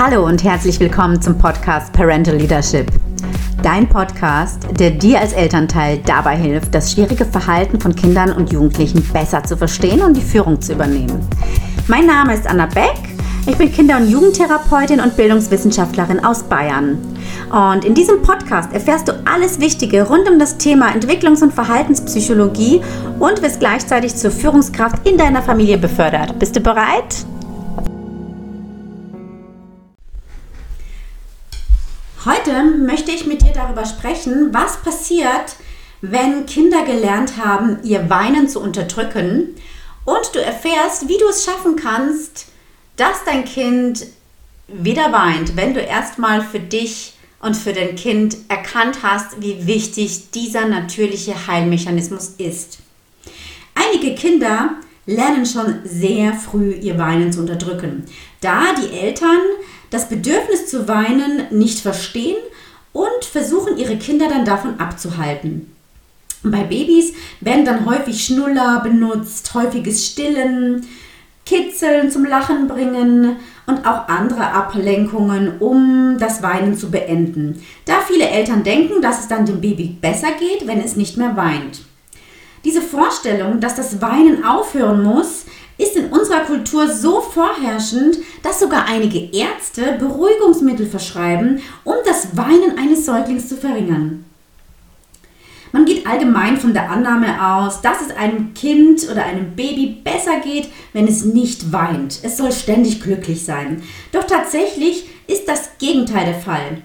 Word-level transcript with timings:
Hallo 0.00 0.24
und 0.24 0.44
herzlich 0.44 0.78
willkommen 0.78 1.20
zum 1.20 1.36
Podcast 1.36 1.92
Parental 1.92 2.36
Leadership. 2.36 2.86
Dein 3.64 3.88
Podcast, 3.88 4.62
der 4.78 4.92
dir 4.92 5.18
als 5.18 5.32
Elternteil 5.32 5.98
dabei 6.06 6.36
hilft, 6.36 6.72
das 6.72 6.92
schwierige 6.92 7.24
Verhalten 7.24 7.80
von 7.80 7.96
Kindern 7.96 8.30
und 8.30 8.52
Jugendlichen 8.52 9.02
besser 9.12 9.42
zu 9.42 9.56
verstehen 9.56 10.02
und 10.02 10.16
die 10.16 10.22
Führung 10.22 10.60
zu 10.60 10.74
übernehmen. 10.74 11.26
Mein 11.88 12.06
Name 12.06 12.32
ist 12.34 12.46
Anna 12.46 12.66
Beck. 12.66 12.94
Ich 13.48 13.56
bin 13.56 13.72
Kinder- 13.72 13.96
und 13.96 14.08
Jugendtherapeutin 14.08 15.00
und 15.00 15.16
Bildungswissenschaftlerin 15.16 16.24
aus 16.24 16.44
Bayern. 16.44 16.98
Und 17.50 17.84
in 17.84 17.94
diesem 17.94 18.22
Podcast 18.22 18.72
erfährst 18.72 19.08
du 19.08 19.20
alles 19.24 19.58
Wichtige 19.58 20.06
rund 20.06 20.30
um 20.30 20.38
das 20.38 20.58
Thema 20.58 20.92
Entwicklungs- 20.92 21.42
und 21.42 21.52
Verhaltenspsychologie 21.52 22.82
und 23.18 23.42
wirst 23.42 23.58
gleichzeitig 23.58 24.14
zur 24.14 24.30
Führungskraft 24.30 25.08
in 25.08 25.18
deiner 25.18 25.42
Familie 25.42 25.76
befördert. 25.76 26.38
Bist 26.38 26.54
du 26.54 26.60
bereit? 26.60 27.26
Heute 32.28 32.62
möchte 32.62 33.10
ich 33.10 33.24
mit 33.24 33.40
dir 33.40 33.54
darüber 33.54 33.86
sprechen, 33.86 34.52
was 34.52 34.82
passiert, 34.82 35.56
wenn 36.02 36.44
Kinder 36.44 36.84
gelernt 36.84 37.38
haben, 37.42 37.78
ihr 37.84 38.10
Weinen 38.10 38.50
zu 38.50 38.60
unterdrücken 38.60 39.54
und 40.04 40.34
du 40.34 40.38
erfährst, 40.38 41.08
wie 41.08 41.16
du 41.16 41.26
es 41.26 41.46
schaffen 41.46 41.76
kannst, 41.76 42.48
dass 42.96 43.24
dein 43.24 43.46
Kind 43.46 44.04
wieder 44.66 45.10
weint, 45.10 45.56
wenn 45.56 45.72
du 45.72 45.80
erstmal 45.80 46.42
für 46.42 46.60
dich 46.60 47.14
und 47.40 47.56
für 47.56 47.72
dein 47.72 47.96
Kind 47.96 48.36
erkannt 48.48 48.98
hast, 49.02 49.40
wie 49.40 49.66
wichtig 49.66 50.30
dieser 50.32 50.66
natürliche 50.66 51.46
Heilmechanismus 51.46 52.34
ist. 52.36 52.80
Einige 53.74 54.14
Kinder 54.14 54.72
lernen 55.06 55.46
schon 55.46 55.78
sehr 55.84 56.34
früh 56.34 56.72
ihr 56.72 56.98
Weinen 56.98 57.32
zu 57.32 57.40
unterdrücken, 57.40 58.04
da 58.42 58.74
die 58.74 58.94
Eltern 58.94 59.40
das 59.90 60.08
Bedürfnis 60.08 60.66
zu 60.66 60.88
weinen 60.88 61.42
nicht 61.50 61.80
verstehen 61.80 62.36
und 62.92 63.24
versuchen 63.24 63.76
ihre 63.76 63.96
Kinder 63.96 64.28
dann 64.28 64.44
davon 64.44 64.78
abzuhalten. 64.80 65.72
Bei 66.42 66.62
Babys 66.62 67.12
werden 67.40 67.64
dann 67.64 67.86
häufig 67.86 68.24
Schnuller 68.24 68.80
benutzt, 68.80 69.52
häufiges 69.54 70.06
Stillen, 70.06 70.86
Kitzeln 71.44 72.10
zum 72.10 72.24
Lachen 72.24 72.68
bringen 72.68 73.36
und 73.66 73.86
auch 73.86 74.08
andere 74.08 74.52
Ablenkungen, 74.52 75.58
um 75.58 76.16
das 76.18 76.42
Weinen 76.42 76.76
zu 76.76 76.90
beenden. 76.90 77.62
Da 77.86 78.00
viele 78.06 78.28
Eltern 78.28 78.62
denken, 78.62 79.02
dass 79.02 79.20
es 79.20 79.28
dann 79.28 79.46
dem 79.46 79.60
Baby 79.60 79.96
besser 80.00 80.28
geht, 80.38 80.66
wenn 80.66 80.80
es 80.80 80.96
nicht 80.96 81.16
mehr 81.16 81.36
weint. 81.36 81.80
Diese 82.64 82.82
Vorstellung, 82.82 83.60
dass 83.60 83.76
das 83.76 84.00
Weinen 84.00 84.44
aufhören 84.44 85.02
muss, 85.02 85.46
ist 85.78 85.96
in 85.96 86.10
unserer 86.10 86.40
Kultur 86.40 86.88
so 86.88 87.20
vorherrschend, 87.20 88.18
dass 88.42 88.60
sogar 88.60 88.86
einige 88.86 89.18
Ärzte 89.32 89.96
Beruhigungsmittel 89.98 90.86
verschreiben, 90.86 91.62
um 91.84 91.94
das 92.04 92.36
Weinen 92.36 92.76
eines 92.76 93.06
Säuglings 93.06 93.48
zu 93.48 93.56
verringern. 93.56 94.24
Man 95.72 95.84
geht 95.84 96.06
allgemein 96.06 96.56
von 96.56 96.72
der 96.72 96.90
Annahme 96.90 97.44
aus, 97.44 97.82
dass 97.82 98.00
es 98.00 98.16
einem 98.16 98.54
Kind 98.54 99.08
oder 99.10 99.24
einem 99.24 99.54
Baby 99.54 99.98
besser 100.02 100.40
geht, 100.40 100.68
wenn 100.92 101.06
es 101.06 101.24
nicht 101.24 101.72
weint. 101.72 102.18
Es 102.22 102.38
soll 102.38 102.52
ständig 102.52 103.02
glücklich 103.02 103.44
sein. 103.44 103.82
Doch 104.12 104.24
tatsächlich 104.24 105.06
ist 105.26 105.46
das 105.46 105.78
Gegenteil 105.78 106.24
der 106.24 106.40
Fall. 106.40 106.82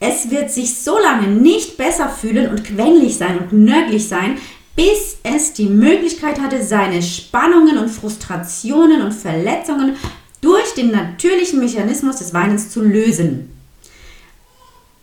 Es 0.00 0.30
wird 0.30 0.50
sich 0.50 0.78
so 0.78 0.98
lange 0.98 1.28
nicht 1.28 1.76
besser 1.76 2.08
fühlen 2.08 2.50
und 2.50 2.64
quengelig 2.64 3.16
sein 3.16 3.38
und 3.38 3.52
nörglich 3.52 4.08
sein, 4.08 4.38
bis 4.80 5.18
es 5.22 5.52
die 5.52 5.66
Möglichkeit 5.66 6.40
hatte, 6.40 6.62
seine 6.64 7.02
Spannungen 7.02 7.76
und 7.76 7.90
Frustrationen 7.90 9.02
und 9.02 9.12
Verletzungen 9.12 9.96
durch 10.40 10.72
den 10.72 10.90
natürlichen 10.90 11.60
Mechanismus 11.60 12.16
des 12.16 12.32
Weinens 12.32 12.70
zu 12.70 12.80
lösen. 12.80 13.50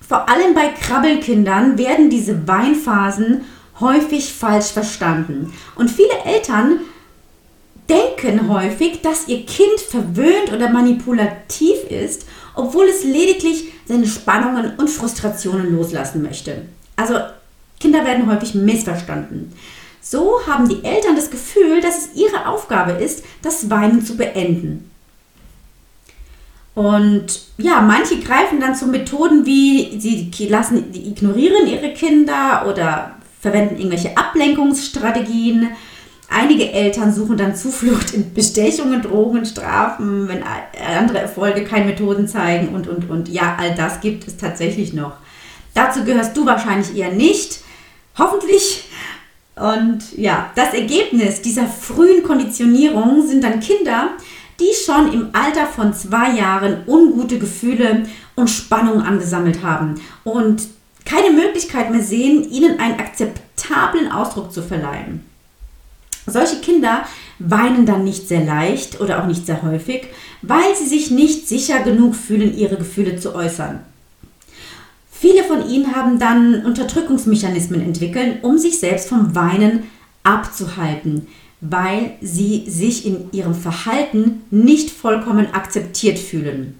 Vor 0.02 0.28
allem 0.28 0.56
bei 0.56 0.70
Krabbelkindern 0.70 1.78
werden 1.78 2.10
diese 2.10 2.48
Weinphasen 2.48 3.42
häufig 3.80 4.34
falsch 4.34 4.72
verstanden. 4.72 5.54
Und 5.76 5.92
viele 5.92 6.24
Eltern 6.26 6.80
denken 7.88 8.50
häufig, 8.50 9.04
dass 9.04 9.28
ihr 9.28 9.46
Kind 9.46 9.80
verwöhnt 9.80 10.52
oder 10.52 10.72
manipulativ 10.72 11.84
ist, 11.92 12.26
obwohl 12.56 12.86
es 12.86 13.04
lediglich 13.04 13.74
seine 13.86 14.08
Spannungen 14.08 14.74
und 14.78 14.90
Frustrationen 14.90 15.72
loslassen 15.76 16.24
möchte. 16.24 16.64
Also 16.96 17.20
Kinder 17.80 18.06
werden 18.06 18.32
häufig 18.32 18.56
missverstanden. 18.56 19.54
So 20.02 20.40
haben 20.48 20.70
die 20.70 20.84
Eltern 20.84 21.16
das 21.16 21.30
Gefühl, 21.30 21.82
dass 21.82 21.98
es 21.98 22.16
ihre 22.16 22.48
Aufgabe 22.48 22.94
ist, 22.94 23.24
das 23.42 23.70
Weinen 23.70 24.06
zu 24.06 24.16
beenden. 24.16 24.90
Und 26.76 27.42
ja, 27.58 27.82
manche 27.82 28.20
greifen 28.20 28.60
dann 28.60 28.76
zu 28.76 28.86
Methoden 28.86 29.46
wie 29.46 30.00
sie 30.00 30.32
lassen, 30.48 30.92
die 30.92 31.10
ignorieren 31.10 31.68
ihre 31.68 31.92
Kinder 31.94 32.66
oder 32.70 33.16
verwenden 33.42 33.78
irgendwelche 33.78 34.16
Ablenkungsstrategien. 34.16 35.70
Einige 36.30 36.72
Eltern 36.72 37.14
suchen 37.14 37.38
dann 37.38 37.56
Zuflucht 37.56 38.14
in 38.14 38.34
Bestechungen, 38.34 39.02
Drogen, 39.02 39.46
Strafen, 39.46 40.28
wenn 40.28 40.44
andere 40.98 41.20
Erfolge 41.20 41.64
keine 41.64 41.86
Methoden 41.86 42.28
zeigen 42.28 42.76
und, 42.76 42.88
und, 42.88 43.10
und. 43.10 43.28
Ja, 43.28 43.58
all 43.60 43.74
das 43.74 44.00
gibt 44.00 44.28
es 44.28 44.38
tatsächlich 44.38 44.94
noch. 44.94 45.14
Dazu 45.74 46.04
gehörst 46.04 46.38
du 46.38 46.46
wahrscheinlich 46.46 46.96
eher 46.96 47.12
nicht. 47.12 47.62
Hoffentlich. 48.18 48.86
Und 49.56 50.18
ja, 50.18 50.52
das 50.56 50.74
Ergebnis 50.74 51.42
dieser 51.42 51.66
frühen 51.66 52.24
Konditionierung 52.24 53.28
sind 53.28 53.44
dann 53.44 53.60
Kinder, 53.60 54.12
die 54.60 54.72
schon 54.86 55.14
im 55.14 55.30
Alter 55.34 55.66
von 55.68 55.94
zwei 55.94 56.32
Jahren 56.32 56.84
ungute 56.88 57.40
Gefühle 57.40 58.08
und 58.36 58.50
Spannung 58.50 59.02
angesammelt 59.02 59.64
haben 59.64 60.02
und 60.24 60.64
keine 61.06 61.32
Möglichkeit 61.32 61.92
mehr 61.92 62.02
sehen, 62.02 62.50
ihnen 62.52 62.80
einen 62.80 63.00
akzeptablen 63.00 64.12
Ausdruck 64.12 64.52
zu 64.52 64.62
verleihen. 64.62 65.24
Solche 66.26 66.58
Kinder 66.58 67.06
weinen 67.40 67.86
dann 67.86 68.04
nicht 68.04 68.28
sehr 68.28 68.44
leicht 68.44 69.00
oder 69.00 69.22
auch 69.22 69.28
nicht 69.28 69.46
sehr 69.46 69.64
häufig, 69.64 70.08
weil 70.42 70.76
sie 70.76 70.88
sich 70.88 71.10
nicht 71.10 71.48
sicher 71.48 71.80
genug 71.80 72.16
fühlen, 72.16 72.58
ihre 72.58 72.76
Gefühle 72.76 73.18
zu 73.18 73.34
äußern. 73.34 73.80
Viele 75.20 75.44
von 75.44 75.68
ihnen 75.68 75.96
haben 75.96 76.20
dann 76.20 76.64
Unterdrückungsmechanismen 76.64 77.82
entwickelt, 77.82 78.44
um 78.44 78.60
sich 78.60 78.80
selbst 78.80 79.10
vom 79.10 79.34
Weinen 79.34 79.84
abzuhalten, 80.22 81.28
weil 81.60 82.12
sie 82.22 82.70
sich 82.70 83.06
in 83.06 83.32
ihrem 83.32 83.56
Verhalten 83.56 84.44
nicht 84.52 84.92
vollkommen 84.92 85.48
akzeptiert 85.54 86.20
fühlen. 86.20 86.76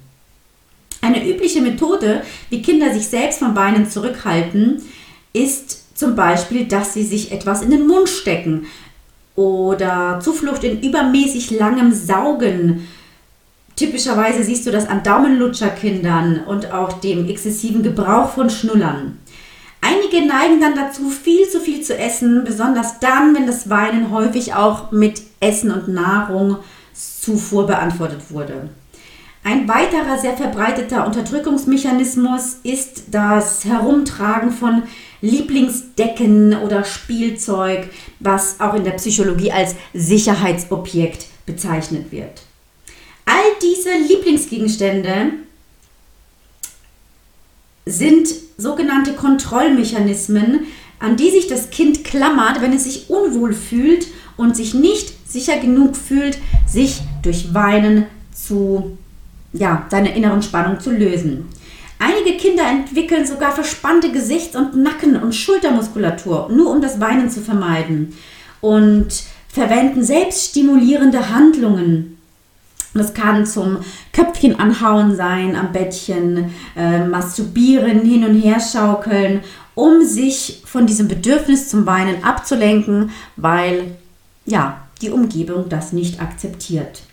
Eine 1.02 1.28
übliche 1.28 1.62
Methode, 1.62 2.22
wie 2.50 2.62
Kinder 2.62 2.94
sich 2.94 3.08
selbst 3.08 3.40
vom 3.40 3.56
Weinen 3.56 3.90
zurückhalten, 3.90 4.84
ist 5.34 5.98
zum 5.98 6.16
Beispiel, 6.16 6.66
dass 6.66 6.94
sie 6.94 7.04
sich 7.04 7.32
etwas 7.32 7.64
in 7.64 7.72
den 7.72 7.88
Mund 7.88 8.08
stecken 8.08 8.68
oder 9.36 10.20
Zuflucht 10.22 10.64
in 10.64 10.82
übermäßig 10.82 11.52
langem 11.52 11.92
Saugen 11.92 12.88
Typischerweise 13.78 14.44
siehst 14.44 14.66
du 14.66 14.72
das 14.72 14.88
an 14.88 15.04
Daumenlutscherkindern 15.04 16.44
und 16.46 16.74
auch 16.74 16.94
dem 16.94 17.30
exzessiven 17.30 17.84
Gebrauch 17.84 18.32
von 18.32 18.50
Schnullern. 18.50 19.20
Einige 19.82 20.26
neigen 20.28 20.60
dann 20.60 20.74
dazu, 20.74 21.10
viel 21.12 21.48
zu 21.48 21.60
viel 21.60 21.82
zu 21.82 21.96
essen, 21.96 22.44
besonders 22.44 23.00
dann, 23.00 23.36
wenn 23.36 23.46
das 23.46 23.70
Weinen 23.70 24.12
häufig 24.12 24.56
auch 24.56 24.92
mit 24.92 25.22
Essen 25.40 25.72
und 25.72 25.90
Nahrung 25.90 26.58
zuvor 26.94 27.68
beantwortet 27.68 28.32
wurde. 28.32 28.70
Ein 29.44 29.68
weiterer 29.68 30.18
sehr 30.18 30.36
verbreiteter 30.36 31.06
Unterdrückungsmechanismus 31.06 32.58
ist 32.64 33.04
das 33.12 33.64
Herumtragen 33.64 34.52
von 34.52 34.84
Lieblingsdecken 35.22 36.58
oder 36.58 36.84
Spielzeug, 36.84 37.90
was 38.20 38.60
auch 38.60 38.74
in 38.74 38.84
der 38.84 38.92
Psychologie 38.94 39.52
als 39.52 39.76
Sicherheitsobjekt 39.94 41.28
bezeichnet 41.46 42.12
wird. 42.12 42.47
All 43.48 43.54
diese 43.62 43.92
Lieblingsgegenstände 44.14 45.32
sind 47.86 48.28
sogenannte 48.58 49.14
Kontrollmechanismen, 49.14 50.68
an 51.00 51.16
die 51.16 51.30
sich 51.30 51.48
das 51.48 51.70
Kind 51.70 52.04
klammert, 52.04 52.62
wenn 52.62 52.74
es 52.74 52.84
sich 52.84 53.10
unwohl 53.10 53.54
fühlt 53.54 54.08
und 54.36 54.56
sich 54.58 54.74
nicht 54.74 55.30
sicher 55.30 55.58
genug 55.58 55.96
fühlt, 55.96 56.40
sich 56.68 57.02
durch 57.22 57.54
Weinen 57.54 58.08
zu, 58.34 58.98
ja, 59.54 59.86
seine 59.90 60.16
inneren 60.16 60.42
Spannung 60.42 60.80
zu 60.80 60.92
lösen. 60.92 61.46
Einige 62.00 62.38
Kinder 62.38 62.64
entwickeln 62.68 63.26
sogar 63.26 63.54
verspannte 63.54 64.12
Gesichts- 64.12 64.56
und 64.56 64.76
Nacken- 64.76 65.16
und 65.16 65.34
Schultermuskulatur, 65.34 66.50
nur 66.52 66.70
um 66.70 66.82
das 66.82 67.00
Weinen 67.00 67.30
zu 67.30 67.42
vermeiden. 67.42 68.14
Und 68.60 69.08
verwenden 69.48 70.04
selbststimulierende 70.04 71.30
Handlungen, 71.30 72.17
das 72.98 73.14
kann 73.14 73.46
zum 73.46 73.80
Köpfchen 74.14 74.60
anhauen 74.60 75.16
sein 75.16 75.56
am 75.56 75.72
Bettchen, 75.72 76.54
äh, 76.76 77.06
masturbieren, 77.06 78.02
hin 78.02 78.26
und 78.26 78.40
her 78.40 78.60
schaukeln, 78.60 79.42
um 79.76 80.04
sich 80.04 80.64
von 80.66 80.88
diesem 80.88 81.08
Bedürfnis 81.08 81.70
zum 81.70 81.86
Weinen 81.86 82.24
abzulenken, 82.24 83.12
weil 83.36 83.96
ja, 84.46 84.82
die 85.02 85.10
Umgebung 85.10 85.70
das 85.70 85.94
nicht 85.94 86.22
akzeptiert. 86.22 87.04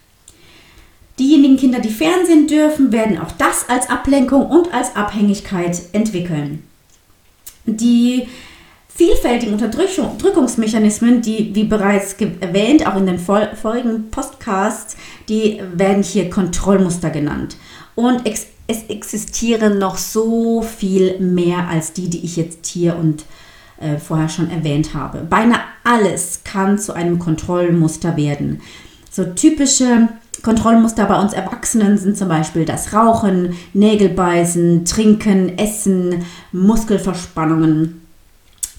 Diejenigen 1.18 1.56
Kinder, 1.56 1.78
die 1.78 1.90
Fernsehen 1.90 2.48
dürfen, 2.48 2.90
werden 2.90 3.18
auch 3.18 3.30
das 3.38 3.68
als 3.68 3.88
Ablenkung 3.88 4.46
und 4.46 4.74
als 4.74 4.96
Abhängigkeit 4.96 5.80
entwickeln. 5.92 6.64
Die 7.66 8.26
vielfältigen 8.94 9.54
Unterdrückungsmechanismen, 9.54 11.20
die, 11.20 11.54
wie 11.54 11.64
bereits 11.64 12.14
erwähnt, 12.40 12.86
auch 12.86 12.96
in 12.96 13.06
den 13.06 13.18
folgenden 13.18 14.10
Podcasts, 14.10 14.96
die 15.28 15.60
werden 15.74 16.02
hier 16.02 16.30
Kontrollmuster 16.30 17.10
genannt. 17.10 17.56
Und 17.96 18.22
es 18.26 18.46
existieren 18.88 19.78
noch 19.78 19.96
so 19.96 20.62
viel 20.62 21.18
mehr 21.18 21.68
als 21.68 21.92
die, 21.92 22.08
die 22.08 22.24
ich 22.24 22.36
jetzt 22.36 22.66
hier 22.66 22.96
und 22.96 23.24
äh, 23.80 23.98
vorher 23.98 24.28
schon 24.28 24.50
erwähnt 24.50 24.94
habe. 24.94 25.18
Beinahe 25.18 25.60
alles 25.82 26.40
kann 26.44 26.78
zu 26.78 26.92
einem 26.92 27.18
Kontrollmuster 27.18 28.16
werden. 28.16 28.62
So 29.10 29.24
typische 29.24 30.08
Kontrollmuster 30.42 31.06
bei 31.06 31.20
uns 31.20 31.32
Erwachsenen 31.32 31.98
sind 31.98 32.16
zum 32.16 32.28
Beispiel 32.28 32.64
das 32.64 32.92
Rauchen, 32.92 33.54
Nägelbeißen, 33.72 34.84
Trinken, 34.84 35.58
Essen, 35.58 36.24
Muskelverspannungen. 36.52 38.03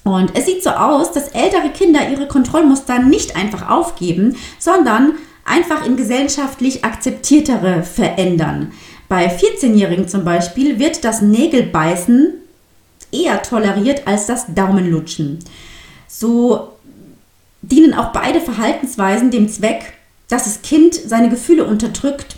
Und 0.06 0.38
es 0.38 0.46
sieht 0.46 0.64
so 0.64 0.70
aus, 0.70 1.12
dass 1.12 1.30
ältere 1.30 1.70
Kinder 1.70 2.08
ihre 2.08 2.28
Kontrollmuster 2.28 3.00
nicht 3.00 3.36
einfach 3.36 3.72
aufgeben, 3.72 4.38
sondern 4.60 5.14
einfach 5.44 5.84
in 5.84 5.98
gesellschaftlich 5.98 6.86
akzeptiertere 6.86 7.82
verändern. 7.82 8.72
Bei 9.10 9.28
14-Jährigen 9.28 10.08
zum 10.08 10.24
Beispiel 10.24 10.78
wird 10.78 11.04
das 11.04 11.24
Nägelbeißen 11.24 12.36
eher 13.12 13.42
toleriert 13.42 14.08
als 14.08 14.28
das 14.28 14.46
Daumenlutschen. 14.54 15.40
So 16.08 16.70
dienen 17.64 17.96
auch 17.96 18.12
beide 18.14 18.42
Verhaltensweisen 18.42 19.32
dem 19.32 19.50
Zweck, 19.50 19.94
dass 20.28 20.44
das 20.44 20.62
Kind 20.62 20.94
seine 20.94 21.30
Gefühle 21.30 21.66
unterdrückt, 21.66 22.38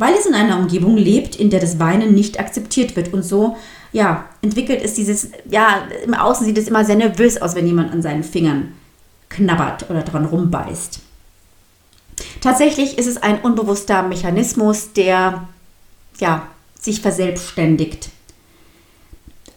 weil 0.00 0.14
es 0.14 0.24
in 0.24 0.34
einer 0.34 0.58
Umgebung 0.58 0.96
lebt, 0.96 1.36
in 1.36 1.50
der 1.50 1.60
das 1.60 1.78
Weinen 1.78 2.14
nicht 2.14 2.40
akzeptiert 2.40 2.96
wird. 2.96 3.12
Und 3.12 3.22
so, 3.22 3.58
ja, 3.92 4.24
entwickelt 4.40 4.80
es 4.82 4.94
dieses, 4.94 5.28
ja, 5.50 5.86
im 6.02 6.14
Außen 6.14 6.46
sieht 6.46 6.56
es 6.56 6.68
immer 6.68 6.86
sehr 6.86 6.96
nervös 6.96 7.40
aus, 7.40 7.54
wenn 7.54 7.66
jemand 7.66 7.92
an 7.92 8.00
seinen 8.00 8.24
Fingern 8.24 8.72
knabbert 9.28 9.90
oder 9.90 10.00
dran 10.00 10.24
rumbeißt. 10.24 11.00
Tatsächlich 12.40 12.96
ist 12.96 13.08
es 13.08 13.18
ein 13.18 13.42
unbewusster 13.42 14.02
Mechanismus, 14.02 14.94
der 14.94 15.46
ja, 16.18 16.46
sich 16.80 17.02
verselbstständigt, 17.02 18.08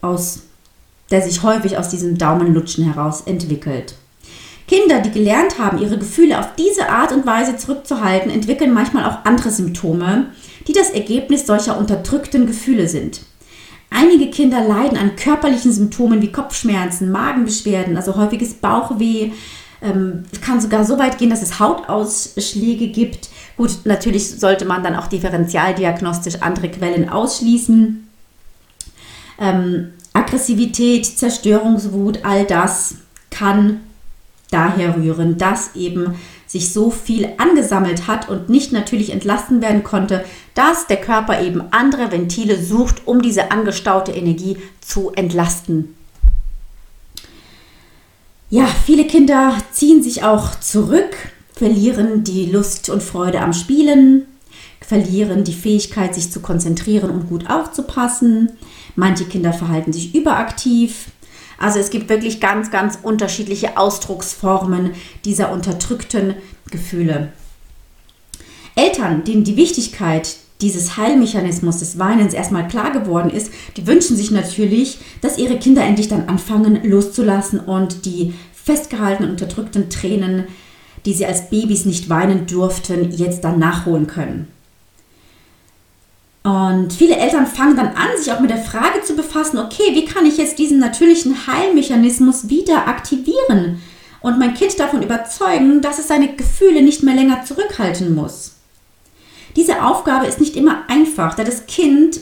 aus, 0.02 0.42
der 1.10 1.22
sich 1.22 1.42
häufig 1.44 1.78
aus 1.78 1.88
diesem 1.88 2.18
Daumenlutschen 2.18 2.84
heraus 2.84 3.22
entwickelt. 3.22 3.96
Kinder, 4.68 5.02
die 5.02 5.12
gelernt 5.12 5.60
haben, 5.60 5.82
ihre 5.82 5.98
Gefühle 5.98 6.40
auf 6.40 6.56
diese 6.58 6.90
Art 6.90 7.12
und 7.12 7.26
Weise 7.26 7.58
zurückzuhalten, 7.58 8.32
entwickeln 8.32 8.74
manchmal 8.74 9.06
auch 9.06 9.26
andere 9.26 9.52
Symptome, 9.52 10.28
die 10.68 10.74
das 10.74 10.90
Ergebnis 10.90 11.46
solcher 11.46 11.78
unterdrückten 11.78 12.48
Gefühle 12.48 12.88
sind. 12.88 13.22
Einige 13.90 14.32
Kinder 14.32 14.64
leiden 14.66 14.98
an 14.98 15.16
körperlichen 15.16 15.72
Symptomen 15.72 16.22
wie 16.22 16.32
Kopfschmerzen, 16.32 17.12
Magenbeschwerden, 17.12 17.96
also 17.96 18.16
häufiges 18.16 18.56
Bauchweh. 18.56 19.32
Ähm, 19.84 20.24
es 20.32 20.42
kann 20.42 20.60
sogar 20.60 20.84
so 20.84 20.98
weit 20.98 21.20
gehen, 21.20 21.30
dass 21.30 21.44
es 21.44 21.60
Hautausschläge 21.60 22.88
gibt. 22.88 23.30
Gut, 23.56 23.72
natürlich 23.84 24.40
sollte 24.40 24.66
man 24.66 24.82
dann 24.82 24.96
auch 24.96 25.08
differentialdiagnostisch 25.08 26.42
andere 26.42 26.70
Quellen 26.70 27.10
ausschließen. 27.10 28.08
Ähm, 29.40 29.90
Aggressivität, 30.14 31.06
Zerstörungswut, 31.06 32.20
all 32.24 32.46
das 32.46 32.96
kann 33.30 33.82
daher 34.54 34.96
rühren, 34.96 35.38
dass 35.38 35.76
eben 35.76 36.16
sich 36.46 36.72
so 36.72 36.92
viel 36.92 37.30
angesammelt 37.38 38.08
hat 38.08 38.30
und 38.30 38.50
nicht 38.50 38.72
natürlich 38.72 39.12
entlasten 39.12 39.62
werden 39.62 39.84
konnte, 39.84 40.24
dass 40.54 40.88
der 40.88 40.98
Körper 40.98 41.42
eben 41.42 41.64
andere 41.72 42.12
Ventile 42.12 42.62
sucht, 42.62 43.08
um 43.08 43.22
diese 43.22 43.52
angestaute 43.52 44.12
Energie 44.12 44.58
zu 44.80 45.12
entlasten. 45.12 45.96
Ja, 48.50 48.68
viele 48.68 49.08
Kinder 49.08 49.58
ziehen 49.72 50.04
sich 50.04 50.24
auch 50.24 50.60
zurück, 50.60 51.16
verlieren 51.56 52.24
die 52.24 52.46
Lust 52.46 52.90
und 52.92 53.02
Freude 53.02 53.42
am 53.42 53.52
Spielen, 53.52 54.28
verlieren 54.80 55.44
die 55.44 55.56
Fähigkeit, 55.56 56.14
sich 56.14 56.32
zu 56.32 56.40
konzentrieren 56.40 57.10
und 57.10 57.30
gut 57.30 57.50
aufzupassen. 57.50 58.52
Manche 58.96 59.26
Kinder 59.26 59.54
verhalten 59.54 59.92
sich 59.92 60.14
überaktiv, 60.14 61.08
also 61.64 61.80
es 61.80 61.92
gibt 61.92 62.10
wirklich 62.10 62.42
ganz, 62.42 62.72
ganz 62.72 63.00
unterschiedliche 63.02 63.78
Ausdrucksformen 63.78 64.92
dieser 65.24 65.50
unterdrückten 65.54 66.36
Gefühle. 66.70 67.32
Eltern, 68.76 69.24
denen 69.24 69.46
die 69.46 69.56
Wichtigkeit 69.56 70.36
dieses 70.60 70.98
Heilmechanismus 70.98 71.78
des 71.78 71.98
Weinens 71.98 72.34
erstmal 72.34 72.68
klar 72.68 72.92
geworden 72.92 73.30
ist, 73.30 73.50
die 73.78 73.88
wünschen 73.88 74.18
sich 74.18 74.30
natürlich, 74.30 74.98
dass 75.22 75.38
ihre 75.38 75.58
Kinder 75.58 75.84
endlich 75.84 76.10
dann 76.10 76.28
anfangen 76.28 76.84
loszulassen 76.84 77.62
und 77.62 78.06
die 78.06 78.34
festgehaltenen, 78.54 79.32
unterdrückten 79.32 79.90
Tränen, 79.90 80.46
die 81.06 81.14
sie 81.14 81.26
als 81.26 81.50
Babys 81.50 81.86
nicht 81.86 82.10
weinen 82.10 82.46
durften, 82.46 83.12
jetzt 83.12 83.46
dann 83.46 83.58
nachholen 83.58 84.08
können. 84.08 84.50
Und 86.44 86.92
viele 86.92 87.16
Eltern 87.16 87.48
fangen 87.48 87.78
dann 87.78 87.96
an, 87.96 88.18
sich 88.18 88.32
auch 88.32 88.42
mit 88.42 88.50
der 88.50 88.58
Frage 88.58 89.02
zu 89.02 89.16
befassen, 89.16 89.58
okay, 89.58 89.94
wie 89.94 90.06
kann 90.06 90.26
ich 90.26 90.38
jetzt 90.38 90.60
diesen 90.60 90.78
natürlichen 90.80 91.48
Heilmechanismus 91.48 92.50
wieder 92.50 92.88
aktivieren 92.88 93.82
und 94.20 94.40
mein 94.40 94.54
Kind 94.54 94.78
davon 94.78 95.02
überzeugen, 95.04 95.82
dass 95.82 96.00
es 96.00 96.08
seine 96.10 96.36
Gefühle 96.36 96.82
nicht 96.82 97.02
mehr 97.02 97.16
länger 97.16 97.46
zurückhalten 97.46 98.14
muss. 98.14 98.56
Diese 99.56 99.84
Aufgabe 99.84 100.26
ist 100.26 100.42
nicht 100.42 100.56
immer 100.58 100.84
einfach, 100.90 101.36
da 101.36 101.44
das 101.44 101.66
Kind 101.66 102.20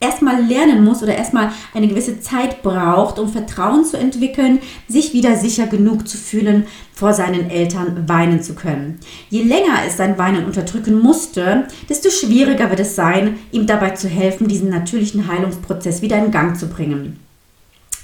erstmal 0.00 0.42
lernen 0.42 0.82
muss 0.82 1.02
oder 1.02 1.14
erstmal 1.14 1.52
eine 1.74 1.86
gewisse 1.86 2.20
Zeit 2.20 2.62
braucht, 2.62 3.18
um 3.18 3.28
Vertrauen 3.28 3.84
zu 3.84 3.98
entwickeln, 3.98 4.58
sich 4.88 5.12
wieder 5.12 5.36
sicher 5.36 5.66
genug 5.66 6.08
zu 6.08 6.16
fühlen, 6.16 6.66
vor 6.94 7.12
seinen 7.12 7.50
Eltern 7.50 8.08
weinen 8.08 8.42
zu 8.42 8.54
können. 8.54 8.98
Je 9.28 9.42
länger 9.42 9.84
es 9.86 9.98
sein 9.98 10.18
Weinen 10.18 10.46
unterdrücken 10.46 10.98
musste, 10.98 11.68
desto 11.88 12.10
schwieriger 12.10 12.70
wird 12.70 12.80
es 12.80 12.96
sein, 12.96 13.38
ihm 13.52 13.66
dabei 13.66 13.90
zu 13.90 14.08
helfen, 14.08 14.48
diesen 14.48 14.70
natürlichen 14.70 15.28
Heilungsprozess 15.28 16.02
wieder 16.02 16.18
in 16.18 16.30
Gang 16.30 16.58
zu 16.58 16.68
bringen. 16.68 17.29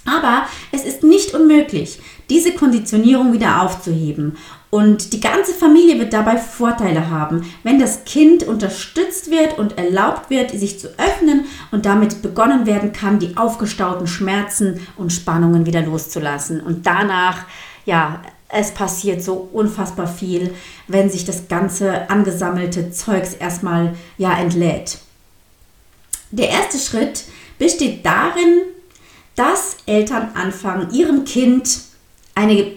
Aber 0.06 0.47
es 0.73 0.85
ist 0.85 1.03
nicht 1.03 1.35
unmöglich, 1.35 2.00
diese 2.31 2.53
Konditionierung 2.53 3.32
wieder 3.32 3.62
aufzuheben. 3.62 4.37
Und 4.70 5.12
die 5.12 5.20
ganze 5.20 5.55
Familie 5.55 5.99
wird 5.99 6.12
dabei 6.12 6.37
Vorteile 6.37 7.08
haben, 7.08 7.50
wenn 7.62 7.79
das 7.79 8.05
Kind 8.05 8.43
unterstützt 8.43 9.31
wird 9.31 9.58
und 9.58 9.79
erlaubt 9.79 10.29
wird, 10.29 10.50
sich 10.50 10.79
zu 10.79 10.88
öffnen 10.99 11.47
und 11.70 11.87
damit 11.87 12.20
begonnen 12.20 12.67
werden 12.67 12.93
kann, 12.93 13.19
die 13.19 13.36
aufgestauten 13.36 14.06
Schmerzen 14.06 14.86
und 14.96 15.13
Spannungen 15.13 15.67
wieder 15.67 15.82
loszulassen. 15.82 16.60
Und 16.60 16.86
danach, 16.86 17.44
ja, 17.84 18.20
es 18.48 18.72
passiert 18.72 19.22
so 19.22 19.48
unfassbar 19.53 20.06
viel, 20.06 20.55
wenn 20.89 21.10
sich 21.10 21.25
das 21.25 21.48
ganze 21.48 22.10
angesammelte 22.10 22.91
Zeugs 22.91 23.34
erstmal 23.34 23.94
ja 24.19 24.36
entlädt. 24.36 24.98
Der 26.31 26.51
erste 26.51 26.79
Schritt 26.79 27.25
besteht 27.58 28.05
darin, 28.05 28.63
dass 29.36 29.76
Eltern 29.86 30.31
anfangen, 30.34 30.90
ihrem 30.93 31.24
Kind 31.24 31.81
eine 32.34 32.72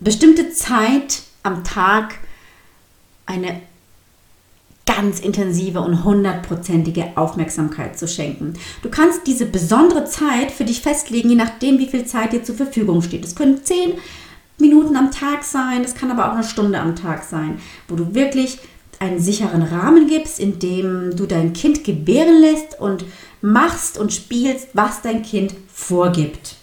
bestimmte 0.00 0.52
Zeit 0.52 1.22
am 1.42 1.64
Tag 1.64 2.18
eine 3.26 3.62
ganz 4.84 5.20
intensive 5.20 5.80
und 5.80 6.04
hundertprozentige 6.04 7.16
Aufmerksamkeit 7.16 7.98
zu 7.98 8.08
schenken. 8.08 8.54
Du 8.82 8.90
kannst 8.90 9.26
diese 9.26 9.46
besondere 9.46 10.04
Zeit 10.04 10.50
für 10.50 10.64
dich 10.64 10.82
festlegen, 10.82 11.30
je 11.30 11.36
nachdem, 11.36 11.78
wie 11.78 11.86
viel 11.86 12.04
Zeit 12.04 12.32
dir 12.32 12.42
zur 12.42 12.56
Verfügung 12.56 13.00
steht. 13.00 13.24
Es 13.24 13.34
können 13.34 13.64
zehn 13.64 13.94
Minuten 14.58 14.96
am 14.96 15.10
Tag 15.10 15.44
sein, 15.44 15.82
es 15.82 15.94
kann 15.94 16.10
aber 16.10 16.28
auch 16.28 16.34
eine 16.34 16.44
Stunde 16.44 16.78
am 16.78 16.96
Tag 16.96 17.24
sein, 17.24 17.60
wo 17.88 17.96
du 17.96 18.14
wirklich 18.14 18.58
einen 19.02 19.18
sicheren 19.18 19.62
Rahmen 19.62 20.06
gibst, 20.06 20.38
in 20.38 20.60
dem 20.60 21.16
du 21.16 21.26
dein 21.26 21.52
Kind 21.52 21.82
gebären 21.82 22.40
lässt 22.40 22.80
und 22.80 23.04
machst 23.40 23.98
und 23.98 24.12
spielst, 24.12 24.68
was 24.74 25.02
dein 25.02 25.22
Kind 25.22 25.52
vorgibt. 25.72 26.54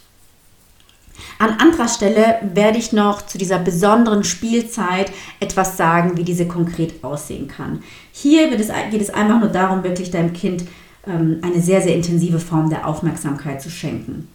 An 1.38 1.50
anderer 1.58 1.88
Stelle 1.88 2.36
werde 2.54 2.78
ich 2.78 2.92
noch 2.92 3.26
zu 3.26 3.36
dieser 3.36 3.58
besonderen 3.58 4.24
Spielzeit 4.24 5.12
etwas 5.38 5.76
sagen, 5.76 6.16
wie 6.16 6.24
diese 6.24 6.48
konkret 6.48 7.04
aussehen 7.04 7.46
kann. 7.46 7.82
Hier 8.12 8.48
geht 8.48 8.60
es 8.60 9.10
einfach 9.10 9.40
nur 9.40 9.50
darum, 9.50 9.82
wirklich 9.84 10.10
deinem 10.10 10.32
Kind 10.32 10.64
ähm, 11.06 11.40
eine 11.42 11.60
sehr, 11.60 11.82
sehr 11.82 11.94
intensive 11.94 12.38
Form 12.38 12.70
der 12.70 12.86
Aufmerksamkeit 12.86 13.60
zu 13.60 13.68
schenken. 13.68 14.28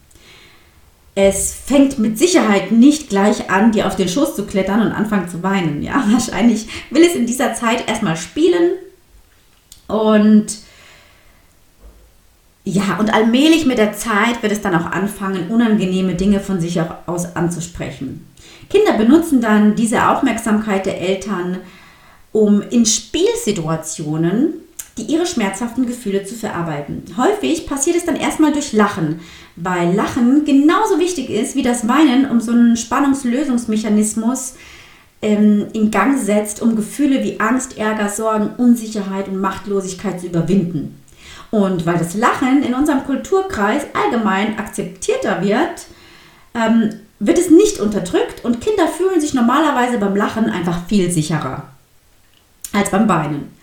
Es 1.16 1.54
fängt 1.54 1.98
mit 1.98 2.18
Sicherheit 2.18 2.74
nicht 2.74 3.10
gleich 3.10 3.50
an, 3.50 3.72
dir 3.72 3.88
auf 3.88 3.96
den 3.96 4.10
Schoß 4.10 4.36
zu 4.36 4.46
klettern 4.46 4.82
und 4.82 4.92
anfangen 4.92 5.30
zu 5.30 5.42
weinen. 5.42 5.82
Ja, 5.82 6.06
wahrscheinlich 6.10 6.68
will 6.92 7.04
es 7.04 7.16
in 7.16 7.26
dieser 7.26 7.54
Zeit 7.54 7.88
erstmal 7.88 8.18
spielen 8.18 8.74
und 9.88 10.48
ja, 12.68 12.98
und 13.00 13.14
allmählich 13.14 13.68
mit 13.68 13.78
der 13.78 13.94
Zeit 13.94 14.42
wird 14.42 14.52
es 14.52 14.62
dann 14.62 14.74
auch 14.74 14.88
anfangen, 14.92 15.50
unangenehme 15.50 16.16
Dinge 16.16 16.40
von 16.40 16.60
sich 16.60 16.82
aus 17.06 17.36
anzusprechen. 17.36 18.28
Kinder 18.72 18.94
benutzen 18.94 19.40
dann 19.40 19.76
diese 19.76 20.10
Aufmerksamkeit 20.10 20.88
der 20.88 21.00
Eltern, 21.00 21.60
um 22.32 22.64
in 22.64 22.88
Spielsituationen 22.88 24.65
die 24.98 25.04
ihre 25.04 25.26
schmerzhaften 25.26 25.86
Gefühle 25.86 26.24
zu 26.24 26.36
verarbeiten. 26.36 27.04
Häufig 27.18 27.68
passiert 27.68 27.98
es 27.98 28.06
dann 28.06 28.16
erstmal 28.16 28.54
durch 28.54 28.72
Lachen, 28.72 29.20
weil 29.56 29.94
Lachen 29.94 30.46
genauso 30.46 31.00
wichtig 31.00 31.30
ist 31.30 31.56
wie 31.56 31.64
das 31.64 31.88
Weinen, 31.88 32.30
um 32.30 32.40
so 32.40 32.52
einen 32.52 32.78
Spannungslösungsmechanismus 32.78 34.56
ähm, 35.22 35.68
in 35.74 35.92
Gang 35.92 36.18
setzt, 36.18 36.62
um 36.62 36.76
Gefühle 36.76 37.24
wie 37.24 37.40
Angst, 37.40 37.78
Ärger, 37.78 38.10
Sorgen, 38.10 38.52
Unsicherheit 38.58 39.28
und 39.28 39.42
Machtlosigkeit 39.42 40.22
zu 40.22 40.28
überwinden. 40.28 41.02
Und 41.52 41.86
weil 41.86 41.98
das 41.98 42.16
Lachen 42.16 42.64
in 42.64 42.74
unserem 42.74 43.04
Kulturkreis 43.06 43.84
allgemein 43.94 44.58
akzeptierter 44.58 45.42
wird, 45.42 45.88
ähm, 46.54 46.90
wird 47.20 47.38
es 47.38 47.50
nicht 47.50 47.80
unterdrückt 47.80 48.44
und 48.44 48.62
Kinder 48.62 48.88
fühlen 48.88 49.22
sich 49.22 49.34
normalerweise 49.34 49.98
beim 49.98 50.16
Lachen 50.16 50.50
einfach 50.50 50.86
viel 50.88 51.12
sicherer 51.12 51.64
als 52.74 52.90
beim 52.92 53.08
Weinen. 53.08 53.55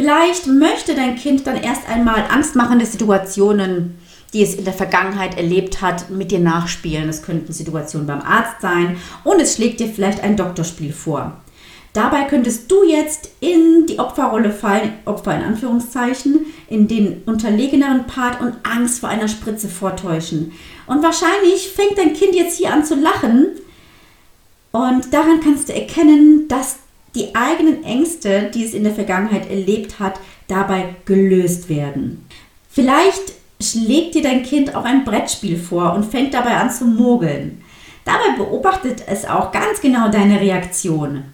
Vielleicht 0.00 0.46
möchte 0.46 0.94
dein 0.94 1.14
Kind 1.14 1.46
dann 1.46 1.62
erst 1.62 1.86
einmal 1.86 2.24
angstmachende 2.30 2.86
Situationen, 2.86 3.98
die 4.32 4.42
es 4.42 4.54
in 4.54 4.64
der 4.64 4.72
Vergangenheit 4.72 5.36
erlebt 5.36 5.82
hat, 5.82 6.08
mit 6.08 6.30
dir 6.30 6.38
nachspielen. 6.38 7.06
Es 7.10 7.22
könnten 7.22 7.52
Situationen 7.52 8.06
beim 8.06 8.22
Arzt 8.22 8.62
sein 8.62 8.96
und 9.24 9.42
es 9.42 9.56
schlägt 9.56 9.78
dir 9.78 9.88
vielleicht 9.88 10.22
ein 10.22 10.38
Doktorspiel 10.38 10.94
vor. 10.94 11.36
Dabei 11.92 12.22
könntest 12.22 12.72
du 12.72 12.82
jetzt 12.82 13.28
in 13.40 13.84
die 13.84 13.98
Opferrolle 13.98 14.52
fallen, 14.52 14.94
Opfer 15.04 15.36
in 15.36 15.42
Anführungszeichen, 15.42 16.46
in 16.70 16.88
den 16.88 17.22
unterlegeneren 17.26 18.06
Part 18.06 18.40
und 18.40 18.54
Angst 18.62 19.00
vor 19.00 19.10
einer 19.10 19.28
Spritze 19.28 19.68
vortäuschen. 19.68 20.52
Und 20.86 21.02
wahrscheinlich 21.02 21.68
fängt 21.68 21.98
dein 21.98 22.14
Kind 22.14 22.34
jetzt 22.34 22.56
hier 22.56 22.72
an 22.72 22.86
zu 22.86 22.94
lachen. 22.94 23.48
Und 24.72 25.12
daran 25.12 25.40
kannst 25.44 25.68
du 25.68 25.74
erkennen, 25.74 26.48
dass 26.48 26.78
die 27.14 27.34
eigenen 27.34 27.84
Ängste, 27.84 28.50
die 28.54 28.64
es 28.64 28.74
in 28.74 28.84
der 28.84 28.94
Vergangenheit 28.94 29.50
erlebt 29.50 29.98
hat, 29.98 30.20
dabei 30.48 30.94
gelöst 31.04 31.68
werden. 31.68 32.26
Vielleicht 32.68 33.32
schlägt 33.60 34.14
dir 34.14 34.22
dein 34.22 34.42
Kind 34.42 34.74
auch 34.74 34.84
ein 34.84 35.04
Brettspiel 35.04 35.58
vor 35.58 35.94
und 35.94 36.04
fängt 36.04 36.34
dabei 36.34 36.56
an 36.56 36.70
zu 36.70 36.84
mogeln. 36.84 37.62
Dabei 38.04 38.36
beobachtet 38.36 39.04
es 39.06 39.24
auch 39.24 39.52
ganz 39.52 39.80
genau 39.80 40.08
deine 40.10 40.40
Reaktion. 40.40 41.24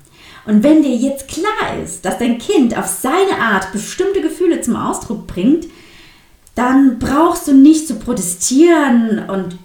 Und 0.45 0.63
wenn 0.63 0.83
dir 0.83 0.95
jetzt 0.95 1.29
klar 1.29 1.77
ist, 1.83 2.05
dass 2.05 2.19
dein 2.19 2.39
Kind 2.39 2.77
auf 2.77 2.87
seine 2.87 3.39
Art 3.41 3.73
bestimmte 3.73 4.21
Gefühle 4.21 4.61
zum 4.61 4.77
Ausdruck 4.77 5.27
bringt, 5.27 5.67
dann 6.55 6.99
brauchst 6.99 7.49
du 7.49 7.53
nicht 7.53 7.87
zu 7.87 7.97
protestieren 7.97 9.29
und 9.29 9.59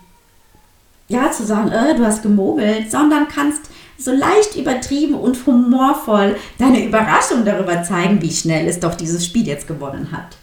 ja 1.07 1.31
zu 1.31 1.45
sagen, 1.45 1.71
äh, 1.71 1.95
du 1.95 2.05
hast 2.05 2.23
gemogelt, 2.23 2.91
sondern 2.91 3.27
kannst 3.27 3.61
so 4.03 4.11
leicht 4.11 4.55
übertrieben 4.55 5.15
und 5.15 5.45
humorvoll 5.45 6.35
deine 6.57 6.85
Überraschung 6.85 7.45
darüber 7.45 7.83
zeigen, 7.83 8.21
wie 8.21 8.31
schnell 8.31 8.67
es 8.67 8.79
doch 8.79 8.95
dieses 8.95 9.25
Spiel 9.25 9.47
jetzt 9.47 9.67
gewonnen 9.67 10.11
hat. 10.11 10.37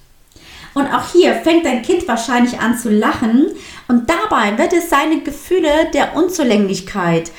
Und 0.74 0.86
auch 0.86 1.12
hier 1.12 1.34
fängt 1.34 1.64
dein 1.64 1.82
Kind 1.82 2.06
wahrscheinlich 2.06 2.60
an 2.60 2.78
zu 2.78 2.90
lachen 2.90 3.48
und 3.88 4.08
dabei 4.08 4.56
wird 4.58 4.72
es 4.72 4.90
seine 4.90 5.20
Gefühle 5.22 5.90
der 5.92 6.14
Unzulänglichkeit, 6.16 7.32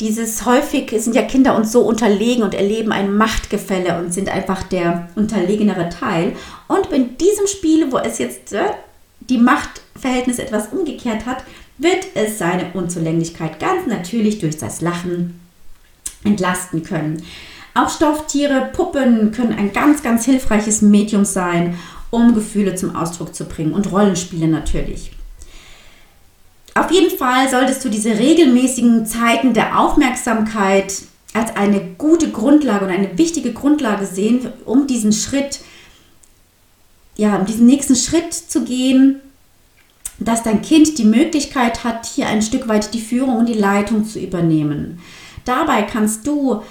dieses 0.00 0.46
häufig 0.46 0.90
sind 0.96 1.14
ja 1.14 1.22
Kinder 1.22 1.54
uns 1.54 1.72
so 1.72 1.82
unterlegen 1.82 2.42
und 2.42 2.54
erleben 2.54 2.90
ein 2.90 3.14
Machtgefälle 3.14 3.98
und 3.98 4.14
sind 4.14 4.30
einfach 4.30 4.62
der 4.62 5.10
unterlegenere 5.14 5.90
Teil. 5.90 6.32
Und 6.68 6.90
in 6.90 7.18
diesem 7.18 7.46
Spiel, 7.46 7.92
wo 7.92 7.98
es 7.98 8.18
jetzt 8.18 8.54
äh, 8.54 8.70
die 9.20 9.36
Machtverhältnis 9.36 10.38
etwas 10.38 10.68
umgekehrt 10.72 11.26
hat, 11.26 11.44
wird 11.76 12.06
es 12.14 12.38
seine 12.38 12.72
Unzulänglichkeit 12.72 13.60
ganz 13.60 13.86
natürlich 13.86 14.38
durch 14.38 14.56
das 14.56 14.80
Lachen 14.80 15.39
entlasten 16.24 16.82
können. 16.82 17.22
Auch 17.74 17.88
Stofftiere, 17.88 18.70
Puppen 18.72 19.30
können 19.32 19.52
ein 19.52 19.72
ganz, 19.72 20.02
ganz 20.02 20.24
hilfreiches 20.24 20.82
Medium 20.82 21.24
sein, 21.24 21.78
um 22.10 22.34
Gefühle 22.34 22.74
zum 22.74 22.96
Ausdruck 22.96 23.34
zu 23.34 23.44
bringen 23.44 23.72
und 23.72 23.90
Rollenspiele 23.92 24.48
natürlich. 24.48 25.12
Auf 26.74 26.90
jeden 26.90 27.16
Fall 27.16 27.48
solltest 27.48 27.84
du 27.84 27.88
diese 27.88 28.18
regelmäßigen 28.18 29.06
Zeiten 29.06 29.54
der 29.54 29.78
Aufmerksamkeit 29.78 30.94
als 31.32 31.54
eine 31.56 31.80
gute 31.98 32.30
Grundlage 32.30 32.84
und 32.84 32.90
eine 32.90 33.16
wichtige 33.18 33.52
Grundlage 33.52 34.06
sehen, 34.06 34.48
um 34.64 34.86
diesen 34.86 35.12
Schritt, 35.12 35.60
ja, 37.16 37.36
um 37.36 37.46
diesen 37.46 37.66
nächsten 37.66 37.94
Schritt 37.94 38.32
zu 38.34 38.64
gehen, 38.64 39.20
dass 40.18 40.42
dein 40.42 40.62
Kind 40.62 40.98
die 40.98 41.04
Möglichkeit 41.04 41.84
hat, 41.84 42.06
hier 42.06 42.26
ein 42.26 42.42
Stück 42.42 42.68
weit 42.68 42.92
die 42.94 43.00
Führung 43.00 43.38
und 43.38 43.46
die 43.46 43.54
Leitung 43.54 44.04
zu 44.04 44.18
übernehmen. 44.18 45.00
Dabei 45.44 45.82
kannst 45.82 46.26
du 46.26 46.62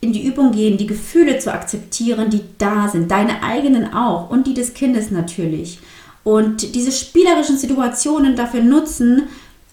in 0.00 0.12
die 0.12 0.24
Übung 0.24 0.52
gehen, 0.52 0.78
die 0.78 0.86
Gefühle 0.86 1.38
zu 1.38 1.52
akzeptieren, 1.52 2.30
die 2.30 2.42
da 2.58 2.88
sind, 2.88 3.10
deine 3.10 3.42
eigenen 3.42 3.92
auch 3.92 4.30
und 4.30 4.46
die 4.46 4.54
des 4.54 4.74
Kindes 4.74 5.10
natürlich. 5.10 5.80
Und 6.24 6.74
diese 6.74 6.92
spielerischen 6.92 7.56
Situationen 7.56 8.36
dafür 8.36 8.62
nutzen, 8.62 9.24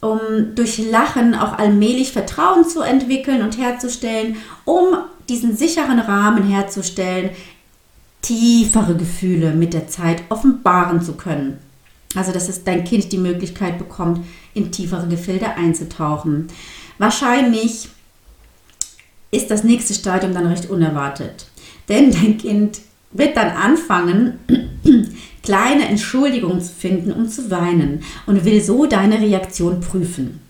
um 0.01 0.19
durch 0.55 0.77
Lachen 0.89 1.35
auch 1.35 1.57
allmählich 1.57 2.11
Vertrauen 2.11 2.67
zu 2.67 2.81
entwickeln 2.81 3.41
und 3.41 3.57
herzustellen, 3.57 4.37
um 4.63 4.97
diesen 5.29 5.55
sicheren 5.55 5.99
Rahmen 5.99 6.43
herzustellen, 6.43 7.31
tiefere 8.21 8.95
Gefühle 8.95 9.51
mit 9.53 9.73
der 9.73 9.87
Zeit 9.87 10.23
offenbaren 10.29 11.01
zu 11.01 11.13
können. 11.13 11.59
Also, 12.15 12.31
dass 12.31 12.49
es 12.49 12.63
dein 12.63 12.83
Kind 12.83 13.11
die 13.11 13.17
Möglichkeit 13.17 13.77
bekommt, 13.77 14.25
in 14.53 14.71
tiefere 14.71 15.07
Gefilde 15.07 15.55
einzutauchen. 15.57 16.47
Wahrscheinlich 16.97 17.89
ist 19.35 19.51
das 19.51 19.63
nächste 19.63 19.93
Stadium 19.93 20.33
dann 20.33 20.47
recht 20.47 20.69
unerwartet. 20.69 21.47
Denn 21.89 22.11
dein 22.11 22.37
Kind 22.37 22.79
wird 23.11 23.37
dann 23.37 23.49
anfangen, 23.49 24.39
kleine 25.43 25.87
Entschuldigungen 25.87 26.61
zu 26.61 26.73
finden, 26.73 27.11
um 27.11 27.29
zu 27.29 27.49
weinen 27.51 28.03
und 28.25 28.45
will 28.45 28.61
so 28.61 28.85
deine 28.85 29.19
Reaktion 29.19 29.79
prüfen. 29.79 30.41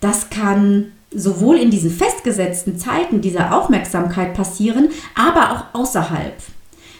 Das 0.00 0.30
kann 0.30 0.92
sowohl 1.14 1.58
in 1.58 1.70
diesen 1.70 1.90
festgesetzten 1.90 2.78
Zeiten 2.78 3.20
dieser 3.20 3.56
Aufmerksamkeit 3.56 4.34
passieren, 4.34 4.88
aber 5.14 5.52
auch 5.52 5.80
außerhalb. 5.80 6.34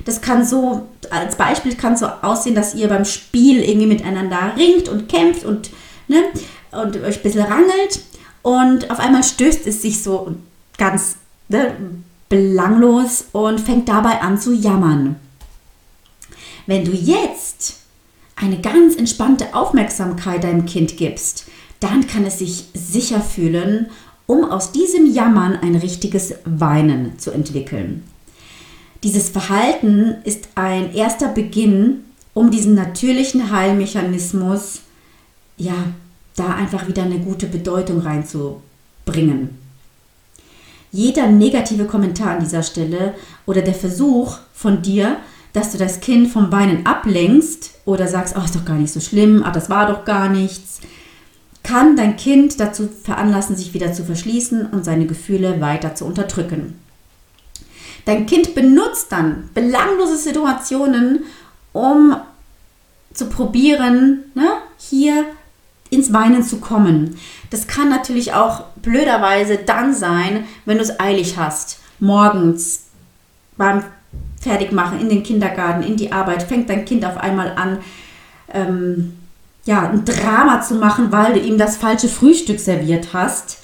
Das 0.04 0.21
kann 0.21 0.44
so, 0.44 0.87
als 1.11 1.37
Beispiel 1.37 1.75
kann 1.75 1.97
so 1.97 2.06
aussehen, 2.06 2.54
dass 2.54 2.75
ihr 2.75 2.88
beim 2.88 3.04
Spiel 3.04 3.62
irgendwie 3.62 3.87
miteinander 3.87 4.52
ringt 4.56 4.88
und 4.88 5.09
kämpft 5.09 5.44
und, 5.44 5.71
ne, 6.09 6.23
und 6.71 6.97
euch 7.02 7.16
ein 7.16 7.23
bisschen 7.23 7.42
rangelt 7.42 8.00
und 8.42 8.90
auf 8.90 8.99
einmal 8.99 9.25
stößt 9.25 9.66
es 9.66 9.83
sich 9.83 10.02
so 10.02 10.35
ganz 10.78 11.16
ne, 11.49 11.75
belanglos 12.28 13.26
und 13.33 13.61
fängt 13.61 13.88
dabei 13.88 14.21
an 14.21 14.40
zu 14.40 14.52
jammern. 14.52 15.16
Wenn 16.66 16.85
du 16.85 16.93
jetzt 16.93 17.81
eine 18.37 18.61
ganz 18.61 18.97
entspannte 18.97 19.54
Aufmerksamkeit 19.54 20.45
deinem 20.45 20.66
Kind 20.66 20.97
gibst, 20.97 21.47
dann 21.81 22.07
kann 22.07 22.25
es 22.25 22.38
sich 22.38 22.66
sicher 22.73 23.21
fühlen, 23.21 23.90
um 24.26 24.45
aus 24.45 24.73
diesem 24.73 25.12
Jammern 25.12 25.57
ein 25.57 25.76
richtiges 25.76 26.35
Weinen 26.45 27.19
zu 27.19 27.31
entwickeln. 27.31 28.04
Dieses 29.02 29.28
Verhalten 29.28 30.16
ist 30.25 30.49
ein 30.54 30.95
erster 30.95 31.28
Beginn, 31.28 32.04
um 32.33 32.50
diesen 32.50 32.75
natürlichen 32.75 33.50
Heilmechanismus, 33.50 34.81
ja, 35.59 35.75
da 36.37 36.54
einfach 36.54 36.88
wieder 36.88 37.02
eine 37.02 37.19
gute 37.19 37.47
Bedeutung 37.47 38.00
reinzubringen. 38.00 39.59
Jeder 40.94 41.26
negative 41.26 41.86
Kommentar 41.86 42.36
an 42.36 42.40
dieser 42.40 42.62
Stelle 42.62 43.14
oder 43.46 43.62
der 43.62 43.74
Versuch 43.74 44.38
von 44.52 44.80
dir, 44.80 45.16
dass 45.52 45.72
du 45.72 45.78
das 45.78 45.98
Kind 45.98 46.30
vom 46.30 46.52
Weinen 46.52 46.86
ablenkst 46.86 47.72
oder 47.84 48.06
sagst, 48.06 48.36
oh, 48.38 48.44
ist 48.44 48.54
doch 48.54 48.64
gar 48.64 48.76
nicht 48.76 48.92
so 48.92 49.00
schlimm, 49.00 49.42
ah, 49.44 49.50
das 49.50 49.68
war 49.68 49.88
doch 49.88 50.04
gar 50.04 50.28
nichts, 50.28 50.80
kann 51.64 51.96
dein 51.96 52.14
Kind 52.14 52.60
dazu 52.60 52.88
veranlassen, 53.02 53.56
sich 53.56 53.74
wieder 53.74 53.92
zu 53.92 54.04
verschließen 54.04 54.66
und 54.66 54.84
seine 54.84 55.06
Gefühle 55.06 55.60
weiter 55.60 55.96
zu 55.96 56.04
unterdrücken. 56.04 56.78
Dein 58.04 58.26
Kind 58.26 58.54
benutzt 58.54 59.10
dann 59.10 59.50
belanglose 59.52 60.16
Situationen, 60.16 61.24
um 61.72 62.14
zu 63.12 63.28
probieren, 63.28 64.26
ne, 64.34 64.46
hier 64.78 65.24
ins 65.94 66.12
Weinen 66.12 66.42
zu 66.42 66.58
kommen. 66.58 67.16
Das 67.50 67.66
kann 67.66 67.88
natürlich 67.88 68.32
auch 68.34 68.64
blöderweise 68.82 69.56
dann 69.58 69.94
sein, 69.94 70.44
wenn 70.64 70.78
du 70.78 70.82
es 70.82 70.98
eilig 71.00 71.36
hast. 71.36 71.78
Morgens 72.00 72.84
beim 73.56 73.84
Fertigmachen 74.40 75.00
in 75.00 75.08
den 75.08 75.22
Kindergarten, 75.22 75.82
in 75.82 75.96
die 75.96 76.12
Arbeit, 76.12 76.42
fängt 76.42 76.68
dein 76.68 76.84
Kind 76.84 77.04
auf 77.04 77.16
einmal 77.16 77.52
an, 77.56 77.78
ähm, 78.52 79.16
ja, 79.64 79.88
ein 79.88 80.04
Drama 80.04 80.60
zu 80.60 80.74
machen, 80.74 81.10
weil 81.12 81.34
du 81.34 81.40
ihm 81.40 81.56
das 81.56 81.76
falsche 81.76 82.08
Frühstück 82.08 82.60
serviert 82.60 83.08
hast. 83.14 83.58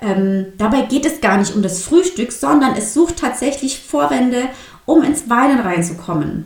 Ähm, 0.00 0.46
dabei 0.58 0.82
geht 0.82 1.06
es 1.06 1.22
gar 1.22 1.38
nicht 1.38 1.54
um 1.54 1.62
das 1.62 1.82
Frühstück, 1.82 2.32
sondern 2.32 2.74
es 2.76 2.92
sucht 2.92 3.16
tatsächlich 3.16 3.80
Vorwände, 3.80 4.48
um 4.84 5.02
ins 5.02 5.30
Weinen 5.30 5.60
reinzukommen. 5.60 6.44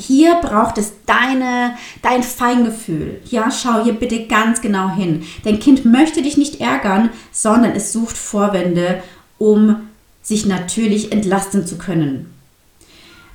Hier 0.00 0.36
braucht 0.36 0.78
es 0.78 0.92
deine, 1.04 1.76
dein 2.00 2.22
Feingefühl. 2.22 3.20
Ja, 3.26 3.50
schau 3.50 3.84
hier 3.84 3.92
bitte 3.92 4.26
ganz 4.26 4.62
genau 4.62 4.90
hin. 4.94 5.24
Dein 5.44 5.60
Kind 5.60 5.84
möchte 5.84 6.22
dich 6.22 6.38
nicht 6.38 6.60
ärgern, 6.60 7.10
sondern 7.32 7.72
es 7.72 7.92
sucht 7.92 8.16
Vorwände, 8.16 9.02
um 9.38 9.88
sich 10.22 10.46
natürlich 10.46 11.12
entlasten 11.12 11.66
zu 11.66 11.76
können. 11.76 12.32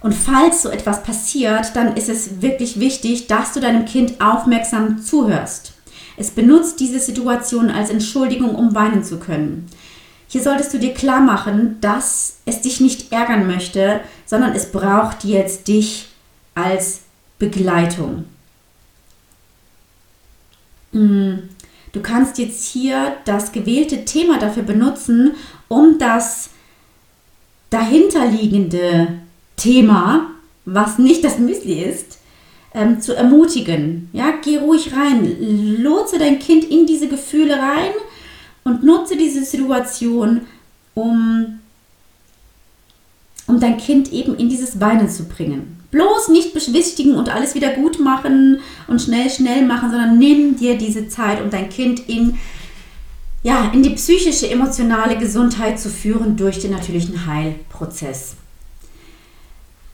Und 0.02 0.14
falls 0.14 0.64
so 0.64 0.70
etwas 0.70 1.04
passiert, 1.04 1.76
dann 1.76 1.96
ist 1.96 2.10
es 2.10 2.42
wirklich 2.42 2.80
wichtig, 2.80 3.28
dass 3.28 3.54
du 3.54 3.60
deinem 3.60 3.86
Kind 3.86 4.20
aufmerksam 4.20 5.02
zuhörst. 5.04 5.74
Es 6.18 6.32
benutzt 6.32 6.80
diese 6.80 7.00
Situation 7.00 7.70
als 7.70 7.92
Entschuldigung, 7.92 8.56
um 8.56 8.74
weinen 8.74 9.04
zu 9.04 9.18
können. 9.20 9.68
Hier 10.28 10.42
solltest 10.42 10.74
du 10.74 10.80
dir 10.80 10.94
klar 10.94 11.22
machen, 11.22 11.78
dass 11.82 12.38
es 12.46 12.62
dich 12.62 12.80
nicht 12.80 13.12
ärgern 13.12 13.46
möchte, 13.46 14.00
sondern 14.26 14.54
es 14.54 14.72
braucht 14.72 15.24
jetzt 15.24 15.68
dich 15.68 16.08
als 16.56 17.02
Begleitung. 17.38 18.26
Hm, 20.92 21.50
du 21.92 22.02
kannst 22.02 22.38
jetzt 22.38 22.66
hier 22.66 23.18
das 23.26 23.52
gewählte 23.52 24.06
Thema 24.06 24.40
dafür 24.40 24.64
benutzen, 24.64 25.34
um 25.68 26.00
das 26.00 26.50
dahinterliegende 27.70 29.20
Thema, 29.58 30.32
was 30.64 30.98
nicht 30.98 31.24
das 31.24 31.38
Müsli 31.38 31.84
ist, 31.84 32.20
ähm, 32.74 33.02
zu 33.02 33.16
ermutigen. 33.16 34.10
Ja, 34.14 34.34
geh 34.44 34.58
ruhig 34.58 34.94
rein, 34.96 35.82
lotse 35.82 36.18
dein 36.18 36.40
Kind 36.40 36.66
in 36.66 36.86
diese 36.86 37.08
Gefühle 37.08 37.54
rein 37.54 37.92
und 38.64 38.84
nutze 38.84 39.16
diese 39.18 39.44
Situation, 39.44 40.42
um, 40.94 41.60
um 43.48 43.60
dein 43.60 43.78
Kind 43.78 44.12
eben 44.12 44.36
in 44.36 44.50
dieses 44.50 44.80
Weinen 44.80 45.10
zu 45.10 45.26
bringen. 45.26 45.78
Bloß 45.92 46.30
nicht 46.30 46.54
beschwichtigen 46.54 47.16
und 47.16 47.30
alles 47.30 47.56
wieder 47.56 47.74
gut 47.74 48.00
machen 48.00 48.60
und 48.88 49.02
schnell, 49.02 49.30
schnell 49.30 49.66
machen, 49.66 49.92
sondern 49.92 50.18
nimm 50.18 50.58
dir 50.58 50.78
diese 50.78 51.08
Zeit, 51.08 51.42
um 51.42 51.50
dein 51.50 51.70
Kind 51.70 52.10
in, 52.10 52.38
ja, 53.44 53.72
in 53.74 53.84
die 53.84 53.92
psychische, 53.92 54.50
emotionale 54.50 55.18
Gesundheit 55.18 55.80
zu 55.80 55.90
führen 55.90 56.36
durch 56.36 56.60
den 56.60 56.72
natürlichen 56.72 57.26
Heilprozess. 57.28 58.36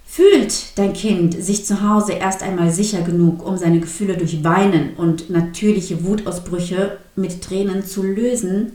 Fühlt 0.07 0.77
dein 0.77 0.93
Kind 0.93 1.41
sich 1.41 1.65
zu 1.65 1.87
Hause 1.87 2.13
erst 2.13 2.43
einmal 2.43 2.71
sicher 2.71 3.01
genug, 3.01 3.45
um 3.45 3.57
seine 3.57 3.79
Gefühle 3.79 4.17
durch 4.17 4.43
Weinen 4.43 4.95
und 4.97 5.29
natürliche 5.29 6.03
Wutausbrüche 6.03 6.97
mit 7.15 7.41
Tränen 7.41 7.85
zu 7.85 8.03
lösen, 8.03 8.73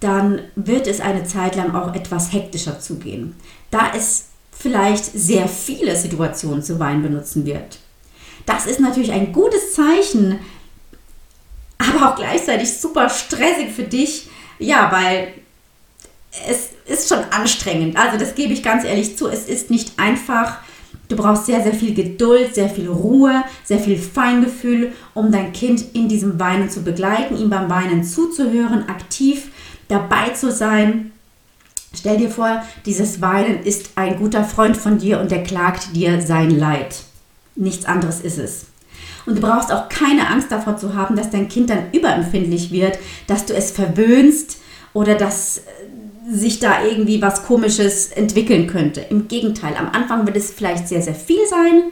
dann 0.00 0.40
wird 0.56 0.86
es 0.86 1.00
eine 1.00 1.24
Zeit 1.24 1.56
lang 1.56 1.74
auch 1.74 1.94
etwas 1.94 2.32
hektischer 2.32 2.80
zugehen, 2.80 3.36
da 3.70 3.92
es 3.94 4.26
vielleicht 4.50 5.04
sehr 5.04 5.46
viele 5.48 5.96
Situationen 5.96 6.62
zu 6.62 6.78
weinen 6.78 7.02
benutzen 7.02 7.46
wird. 7.46 7.78
Das 8.46 8.66
ist 8.66 8.80
natürlich 8.80 9.12
ein 9.12 9.32
gutes 9.32 9.74
Zeichen, 9.74 10.38
aber 11.78 12.10
auch 12.10 12.16
gleichzeitig 12.16 12.72
super 12.72 13.08
stressig 13.08 13.70
für 13.74 13.84
dich, 13.84 14.28
ja, 14.58 14.90
weil 14.92 15.28
es 16.48 16.70
ist 16.86 17.08
schon 17.08 17.24
anstrengend. 17.30 17.96
Also 17.96 18.18
das 18.18 18.34
gebe 18.34 18.52
ich 18.52 18.62
ganz 18.62 18.84
ehrlich 18.84 19.16
zu. 19.16 19.28
Es 19.28 19.48
ist 19.48 19.70
nicht 19.70 19.98
einfach. 19.98 20.58
Du 21.08 21.16
brauchst 21.16 21.46
sehr, 21.46 21.62
sehr 21.62 21.74
viel 21.74 21.92
Geduld, 21.92 22.54
sehr 22.54 22.68
viel 22.68 22.88
Ruhe, 22.88 23.42
sehr 23.64 23.80
viel 23.80 23.98
Feingefühl, 23.98 24.92
um 25.12 25.32
dein 25.32 25.52
Kind 25.52 25.84
in 25.94 26.08
diesem 26.08 26.38
Weinen 26.38 26.70
zu 26.70 26.82
begleiten, 26.82 27.36
ihm 27.36 27.50
beim 27.50 27.68
Weinen 27.68 28.04
zuzuhören, 28.04 28.88
aktiv 28.88 29.49
dabei 29.90 30.30
zu 30.30 30.50
sein. 30.50 31.12
Stell 31.94 32.18
dir 32.18 32.30
vor, 32.30 32.62
dieses 32.86 33.20
Weinen 33.20 33.62
ist 33.64 33.90
ein 33.96 34.18
guter 34.18 34.44
Freund 34.44 34.76
von 34.76 34.98
dir 34.98 35.20
und 35.20 35.30
der 35.30 35.42
klagt 35.42 35.96
dir 35.96 36.22
sein 36.22 36.50
Leid. 36.50 37.02
Nichts 37.56 37.84
anderes 37.84 38.20
ist 38.20 38.38
es. 38.38 38.66
Und 39.26 39.36
du 39.36 39.40
brauchst 39.40 39.72
auch 39.72 39.88
keine 39.88 40.28
Angst 40.28 40.50
davor 40.50 40.76
zu 40.76 40.94
haben, 40.94 41.16
dass 41.16 41.30
dein 41.30 41.48
Kind 41.48 41.70
dann 41.70 41.92
überempfindlich 41.92 42.70
wird, 42.70 42.98
dass 43.26 43.46
du 43.46 43.54
es 43.54 43.70
verwöhnst 43.70 44.58
oder 44.92 45.14
dass 45.14 45.62
sich 46.30 46.60
da 46.60 46.84
irgendwie 46.84 47.20
was 47.20 47.44
Komisches 47.44 48.08
entwickeln 48.12 48.66
könnte. 48.66 49.00
Im 49.10 49.28
Gegenteil, 49.28 49.74
am 49.76 49.90
Anfang 49.90 50.26
wird 50.26 50.36
es 50.36 50.50
vielleicht 50.50 50.88
sehr, 50.88 51.02
sehr 51.02 51.14
viel 51.14 51.44
sein, 51.48 51.82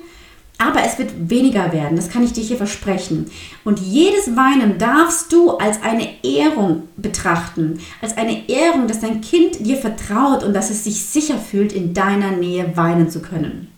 aber 0.59 0.83
es 0.83 0.99
wird 0.99 1.31
weniger 1.31 1.73
werden, 1.73 1.97
das 1.97 2.11
kann 2.11 2.25
ich 2.25 2.33
dir 2.33 2.43
hier 2.43 2.57
versprechen. 2.57 3.31
Und 3.65 3.79
jedes 3.79 4.37
Weinen 4.37 4.77
darfst 4.77 5.32
du 5.32 5.52
als 5.52 5.80
eine 5.82 6.25
Ehrung 6.25 6.89
betrachten, 6.97 7.78
als 8.02 8.17
eine 8.17 8.49
Ehrung, 8.49 8.89
dass 8.89 8.99
dein 8.99 9.21
Kind 9.21 9.65
dir 9.65 9.76
vertraut 9.76 10.43
und 10.43 10.52
dass 10.52 10.71
es 10.71 10.82
sich 10.82 11.04
sicher 11.04 11.39
fühlt, 11.39 11.73
in 11.73 11.95
deiner 11.95 12.32
Nähe 12.32 12.76
weinen 12.76 13.09
zu 13.09 13.23
können. 13.23 13.69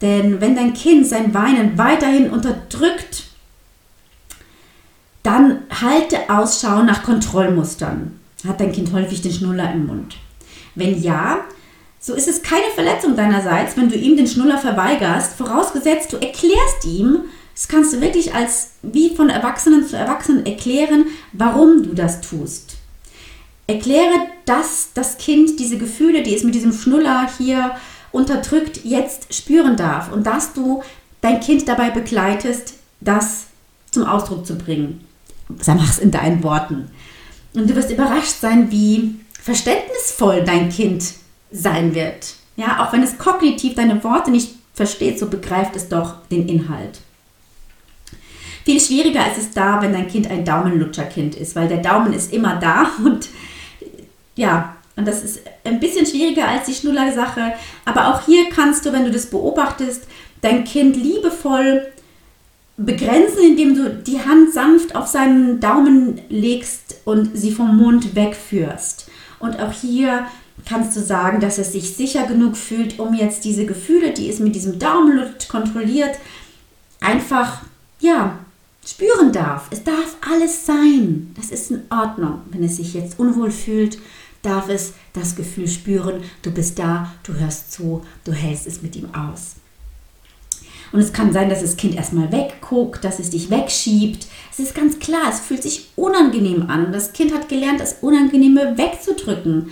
Denn 0.00 0.40
wenn 0.40 0.54
dein 0.54 0.74
Kind 0.74 1.06
sein 1.06 1.34
Weinen 1.34 1.76
weiterhin 1.76 2.30
unterdrückt, 2.30 3.24
dann 5.24 5.62
halte 5.82 6.30
Ausschau 6.30 6.84
nach 6.84 7.02
Kontrollmustern. 7.02 8.18
Hat 8.46 8.60
dein 8.60 8.70
Kind 8.70 8.92
häufig 8.92 9.20
den 9.22 9.32
Schnuller 9.32 9.72
im 9.72 9.86
Mund? 9.86 10.16
Wenn 10.76 11.02
ja, 11.02 11.40
so 12.00 12.14
ist 12.14 12.28
es 12.28 12.42
keine 12.42 12.70
Verletzung 12.74 13.16
deinerseits, 13.16 13.76
wenn 13.76 13.88
du 13.88 13.96
ihm 13.96 14.16
den 14.16 14.26
Schnuller 14.26 14.58
verweigerst, 14.58 15.34
vorausgesetzt 15.36 16.12
du 16.12 16.16
erklärst 16.16 16.84
ihm, 16.84 17.24
das 17.54 17.66
kannst 17.66 17.92
du 17.92 18.00
wirklich 18.00 18.34
als 18.34 18.70
wie 18.82 19.14
von 19.16 19.30
Erwachsenen 19.30 19.86
zu 19.86 19.96
Erwachsenen 19.96 20.46
erklären, 20.46 21.06
warum 21.32 21.82
du 21.82 21.92
das 21.92 22.20
tust. 22.20 22.76
Erkläre, 23.66 24.14
dass 24.46 24.90
das 24.94 25.18
Kind 25.18 25.58
diese 25.58 25.76
Gefühle, 25.76 26.22
die 26.22 26.34
es 26.34 26.44
mit 26.44 26.54
diesem 26.54 26.72
Schnuller 26.72 27.28
hier 27.36 27.74
unterdrückt, 28.12 28.84
jetzt 28.84 29.34
spüren 29.34 29.76
darf 29.76 30.12
und 30.12 30.26
dass 30.26 30.52
du 30.52 30.82
dein 31.20 31.40
Kind 31.40 31.66
dabei 31.68 31.90
begleitest, 31.90 32.74
das 33.00 33.46
zum 33.90 34.04
Ausdruck 34.04 34.46
zu 34.46 34.56
bringen. 34.56 35.04
Sag 35.60 35.80
es 35.82 35.98
in 35.98 36.10
deinen 36.10 36.42
Worten. 36.44 36.90
Und 37.54 37.68
du 37.68 37.74
wirst 37.74 37.90
überrascht 37.90 38.40
sein, 38.40 38.70
wie 38.70 39.16
verständnisvoll 39.42 40.44
dein 40.44 40.68
Kind 40.68 41.14
sein 41.50 41.94
wird. 41.94 42.34
Ja, 42.56 42.84
auch 42.84 42.92
wenn 42.92 43.02
es 43.02 43.18
kognitiv 43.18 43.74
deine 43.74 44.02
Worte 44.02 44.30
nicht 44.30 44.54
versteht, 44.74 45.18
so 45.18 45.28
begreift 45.28 45.76
es 45.76 45.88
doch 45.88 46.26
den 46.30 46.48
Inhalt. 46.48 47.00
Viel 48.64 48.80
schwieriger 48.80 49.26
ist 49.30 49.38
es 49.38 49.50
da, 49.52 49.80
wenn 49.80 49.92
dein 49.92 50.08
Kind 50.08 50.30
ein 50.30 50.44
Daumenlutscherkind 50.44 51.34
ist, 51.34 51.56
weil 51.56 51.68
der 51.68 51.78
Daumen 51.78 52.12
ist 52.12 52.32
immer 52.32 52.56
da 52.56 52.90
und 53.04 53.28
ja, 54.34 54.76
und 54.94 55.06
das 55.06 55.22
ist 55.22 55.40
ein 55.62 55.78
bisschen 55.78 56.06
schwieriger 56.06 56.48
als 56.48 56.66
die 56.66 56.74
Schnuller-Sache. 56.74 57.54
Aber 57.84 58.08
auch 58.08 58.26
hier 58.26 58.50
kannst 58.50 58.84
du, 58.84 58.92
wenn 58.92 59.04
du 59.04 59.12
das 59.12 59.26
beobachtest, 59.26 60.02
dein 60.40 60.64
Kind 60.64 60.96
liebevoll 60.96 61.86
begrenzen, 62.76 63.44
indem 63.44 63.74
du 63.76 63.90
die 63.90 64.20
Hand 64.20 64.52
sanft 64.52 64.96
auf 64.96 65.06
seinen 65.06 65.60
Daumen 65.60 66.20
legst 66.28 66.96
und 67.04 67.36
sie 67.36 67.52
vom 67.52 67.76
Mund 67.76 68.16
wegführst. 68.16 69.08
Und 69.38 69.60
auch 69.60 69.72
hier 69.72 70.26
kannst 70.66 70.96
du 70.96 71.00
sagen, 71.00 71.40
dass 71.40 71.58
es 71.58 71.72
sich 71.72 71.94
sicher 71.94 72.26
genug 72.26 72.56
fühlt, 72.56 72.98
um 72.98 73.14
jetzt 73.14 73.44
diese 73.44 73.66
Gefühle, 73.66 74.12
die 74.12 74.28
es 74.28 74.38
mit 74.38 74.54
diesem 74.54 74.78
Daumenlutsch 74.78 75.48
kontrolliert, 75.48 76.18
einfach, 77.00 77.62
ja, 78.00 78.38
spüren 78.86 79.32
darf. 79.32 79.66
Es 79.70 79.84
darf 79.84 80.16
alles 80.20 80.64
sein. 80.64 81.32
Das 81.36 81.50
ist 81.50 81.70
in 81.70 81.82
Ordnung. 81.90 82.40
Wenn 82.50 82.64
es 82.64 82.76
sich 82.76 82.94
jetzt 82.94 83.18
unwohl 83.18 83.50
fühlt, 83.50 83.98
darf 84.42 84.68
es 84.68 84.94
das 85.12 85.36
Gefühl 85.36 85.68
spüren, 85.68 86.22
du 86.42 86.50
bist 86.50 86.78
da, 86.78 87.12
du 87.24 87.34
hörst 87.34 87.72
zu, 87.72 88.02
du 88.24 88.32
hältst 88.32 88.66
es 88.66 88.82
mit 88.82 88.96
ihm 88.96 89.14
aus. 89.14 89.56
Und 90.90 91.00
es 91.00 91.12
kann 91.12 91.32
sein, 91.32 91.50
dass 91.50 91.60
das 91.60 91.76
Kind 91.76 91.94
erstmal 91.94 92.32
wegguckt, 92.32 93.04
dass 93.04 93.18
es 93.18 93.30
dich 93.30 93.50
wegschiebt. 93.50 94.26
Es 94.50 94.58
ist 94.58 94.74
ganz 94.74 94.98
klar, 94.98 95.28
es 95.30 95.40
fühlt 95.40 95.62
sich 95.62 95.90
unangenehm 95.96 96.70
an. 96.70 96.92
Das 96.92 97.12
Kind 97.12 97.34
hat 97.34 97.48
gelernt, 97.48 97.80
das 97.80 97.96
Unangenehme 98.00 98.78
wegzudrücken. 98.78 99.70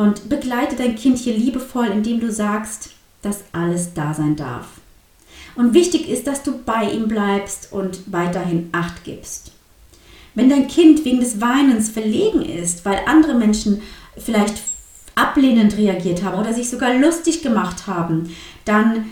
Und 0.00 0.30
begleite 0.30 0.76
dein 0.76 0.96
Kind 0.96 1.18
hier 1.18 1.34
liebevoll, 1.34 1.88
indem 1.88 2.20
du 2.20 2.32
sagst, 2.32 2.88
dass 3.20 3.44
alles 3.52 3.92
da 3.92 4.14
sein 4.14 4.34
darf. 4.34 4.64
Und 5.56 5.74
wichtig 5.74 6.08
ist, 6.08 6.26
dass 6.26 6.42
du 6.42 6.56
bei 6.64 6.90
ihm 6.90 7.06
bleibst 7.06 7.70
und 7.70 8.10
weiterhin 8.10 8.70
Acht 8.72 9.04
gibst. 9.04 9.52
Wenn 10.34 10.48
dein 10.48 10.68
Kind 10.68 11.04
wegen 11.04 11.20
des 11.20 11.42
Weinens 11.42 11.90
verlegen 11.90 12.40
ist, 12.40 12.86
weil 12.86 13.02
andere 13.04 13.34
Menschen 13.34 13.82
vielleicht 14.16 14.62
ablehnend 15.16 15.76
reagiert 15.76 16.22
haben 16.22 16.40
oder 16.40 16.54
sich 16.54 16.70
sogar 16.70 16.94
lustig 16.94 17.42
gemacht 17.42 17.86
haben, 17.86 18.34
dann 18.64 19.10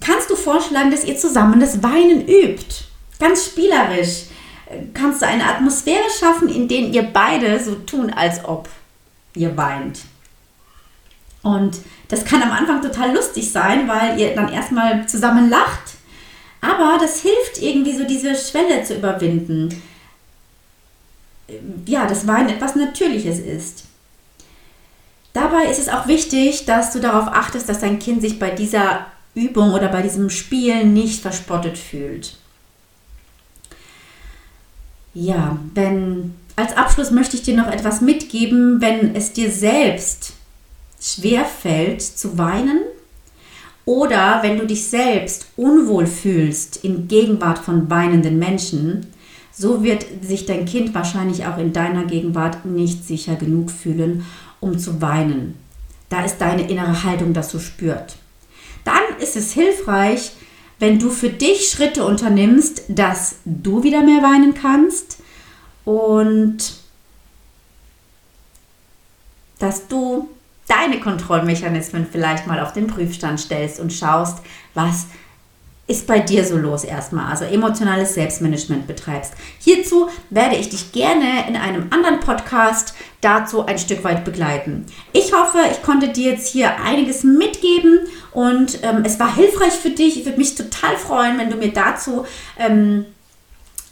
kannst 0.00 0.30
du 0.30 0.36
vorschlagen, 0.36 0.90
dass 0.90 1.04
ihr 1.04 1.18
zusammen 1.18 1.60
das 1.60 1.82
Weinen 1.82 2.26
übt. 2.26 2.86
Ganz 3.20 3.44
spielerisch 3.44 4.22
kannst 4.94 5.20
du 5.20 5.26
eine 5.26 5.44
Atmosphäre 5.44 6.08
schaffen, 6.18 6.48
in 6.48 6.66
der 6.66 6.78
ihr 6.78 7.02
beide 7.02 7.62
so 7.62 7.74
tun, 7.74 8.08
als 8.08 8.42
ob 8.46 8.70
ihr 9.36 9.54
weint. 9.54 9.98
Und 11.44 11.76
das 12.08 12.24
kann 12.24 12.42
am 12.42 12.50
Anfang 12.50 12.82
total 12.82 13.14
lustig 13.14 13.52
sein, 13.52 13.86
weil 13.86 14.18
ihr 14.18 14.34
dann 14.34 14.52
erstmal 14.52 15.06
zusammen 15.06 15.50
lacht. 15.50 15.94
Aber 16.60 16.96
das 16.98 17.20
hilft 17.20 17.60
irgendwie 17.60 17.96
so 17.96 18.04
diese 18.04 18.34
Schwelle 18.34 18.82
zu 18.82 18.94
überwinden. 18.94 19.82
Ja, 21.86 22.06
das 22.06 22.26
Weinen 22.26 22.48
etwas 22.48 22.74
Natürliches 22.74 23.38
ist. 23.38 23.84
Dabei 25.34 25.66
ist 25.66 25.78
es 25.78 25.90
auch 25.90 26.06
wichtig, 26.06 26.64
dass 26.64 26.92
du 26.92 27.00
darauf 27.00 27.28
achtest, 27.28 27.68
dass 27.68 27.80
dein 27.80 27.98
Kind 27.98 28.22
sich 28.22 28.38
bei 28.38 28.50
dieser 28.50 29.06
Übung 29.34 29.74
oder 29.74 29.88
bei 29.88 30.00
diesem 30.00 30.30
Spiel 30.30 30.84
nicht 30.84 31.20
verspottet 31.20 31.76
fühlt. 31.76 32.36
Ja, 35.12 35.58
wenn 35.74 36.34
als 36.56 36.76
Abschluss 36.76 37.10
möchte 37.10 37.36
ich 37.36 37.42
dir 37.42 37.56
noch 37.56 37.66
etwas 37.66 38.00
mitgeben, 38.00 38.80
wenn 38.80 39.14
es 39.14 39.32
dir 39.32 39.50
selbst 39.50 40.33
schwer 41.04 41.44
fällt 41.44 42.00
zu 42.00 42.38
weinen 42.38 42.80
oder 43.84 44.38
wenn 44.42 44.56
du 44.58 44.66
dich 44.66 44.86
selbst 44.86 45.48
unwohl 45.56 46.06
fühlst 46.06 46.82
in 46.82 47.08
Gegenwart 47.08 47.58
von 47.58 47.90
weinenden 47.90 48.38
Menschen, 48.38 49.06
so 49.52 49.84
wird 49.84 50.06
sich 50.22 50.46
dein 50.46 50.64
Kind 50.64 50.94
wahrscheinlich 50.94 51.44
auch 51.46 51.58
in 51.58 51.74
deiner 51.74 52.06
Gegenwart 52.06 52.64
nicht 52.64 53.06
sicher 53.06 53.36
genug 53.36 53.70
fühlen, 53.70 54.24
um 54.60 54.78
zu 54.78 55.02
weinen. 55.02 55.56
Da 56.08 56.24
ist 56.24 56.38
deine 56.38 56.68
innere 56.70 57.04
Haltung 57.04 57.34
das 57.34 57.50
so 57.50 57.58
spürt. 57.58 58.16
Dann 58.84 59.20
ist 59.20 59.36
es 59.36 59.52
hilfreich, 59.52 60.32
wenn 60.78 60.98
du 60.98 61.10
für 61.10 61.28
dich 61.28 61.68
Schritte 61.68 62.04
unternimmst, 62.04 62.84
dass 62.88 63.36
du 63.44 63.82
wieder 63.82 64.02
mehr 64.02 64.22
weinen 64.22 64.54
kannst 64.54 65.18
und 65.84 66.56
dass 69.58 69.86
du 69.86 70.28
deine 70.68 71.00
Kontrollmechanismen 71.00 72.06
vielleicht 72.10 72.46
mal 72.46 72.60
auf 72.60 72.72
den 72.72 72.86
Prüfstand 72.86 73.40
stellst 73.40 73.80
und 73.80 73.92
schaust, 73.92 74.38
was 74.74 75.06
ist 75.86 76.06
bei 76.06 76.18
dir 76.18 76.44
so 76.44 76.56
los 76.56 76.82
erstmal, 76.82 77.30
also 77.30 77.44
emotionales 77.44 78.14
Selbstmanagement 78.14 78.86
betreibst. 78.86 79.34
Hierzu 79.58 80.08
werde 80.30 80.56
ich 80.56 80.70
dich 80.70 80.92
gerne 80.92 81.46
in 81.46 81.56
einem 81.56 81.88
anderen 81.90 82.20
Podcast 82.20 82.94
dazu 83.20 83.66
ein 83.66 83.78
Stück 83.78 84.02
weit 84.02 84.24
begleiten. 84.24 84.86
Ich 85.12 85.34
hoffe, 85.34 85.58
ich 85.70 85.82
konnte 85.82 86.08
dir 86.08 86.32
jetzt 86.32 86.48
hier 86.48 86.80
einiges 86.80 87.22
mitgeben 87.22 88.00
und 88.32 88.78
ähm, 88.82 89.02
es 89.04 89.20
war 89.20 89.34
hilfreich 89.34 89.74
für 89.74 89.90
dich. 89.90 90.18
Ich 90.18 90.24
würde 90.24 90.38
mich 90.38 90.54
total 90.54 90.96
freuen, 90.96 91.38
wenn 91.38 91.50
du 91.50 91.56
mir 91.56 91.72
dazu 91.72 92.24
ähm, 92.58 93.04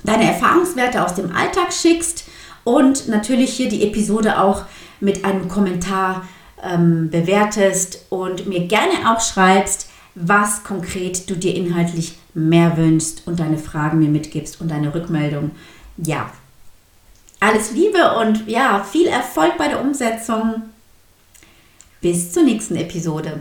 deine 0.02 0.24
Erfahrungswerte 0.24 1.04
aus 1.04 1.14
dem 1.14 1.34
Alltag 1.34 1.74
schickst 1.74 2.24
und 2.64 3.08
natürlich 3.08 3.52
hier 3.52 3.68
die 3.68 3.82
Episode 3.86 4.40
auch 4.40 4.64
mit 5.00 5.26
einem 5.26 5.48
Kommentar 5.48 6.26
ähm, 6.62 7.10
bewertest 7.10 8.06
und 8.10 8.46
mir 8.46 8.66
gerne 8.66 9.10
auch 9.10 9.20
schreibst, 9.20 9.88
was 10.14 10.64
konkret 10.64 11.28
du 11.28 11.36
dir 11.36 11.54
inhaltlich 11.54 12.18
mehr 12.34 12.76
wünschst 12.76 13.22
und 13.26 13.40
deine 13.40 13.58
Fragen 13.58 13.98
mir 13.98 14.08
mitgibst 14.08 14.60
und 14.60 14.70
deine 14.70 14.94
Rückmeldung. 14.94 15.52
Ja, 15.96 16.30
alles 17.40 17.72
Liebe 17.72 18.16
und 18.18 18.48
ja, 18.48 18.84
viel 18.84 19.06
Erfolg 19.06 19.56
bei 19.58 19.68
der 19.68 19.80
Umsetzung. 19.80 20.62
Bis 22.00 22.32
zur 22.32 22.44
nächsten 22.44 22.76
Episode. 22.76 23.40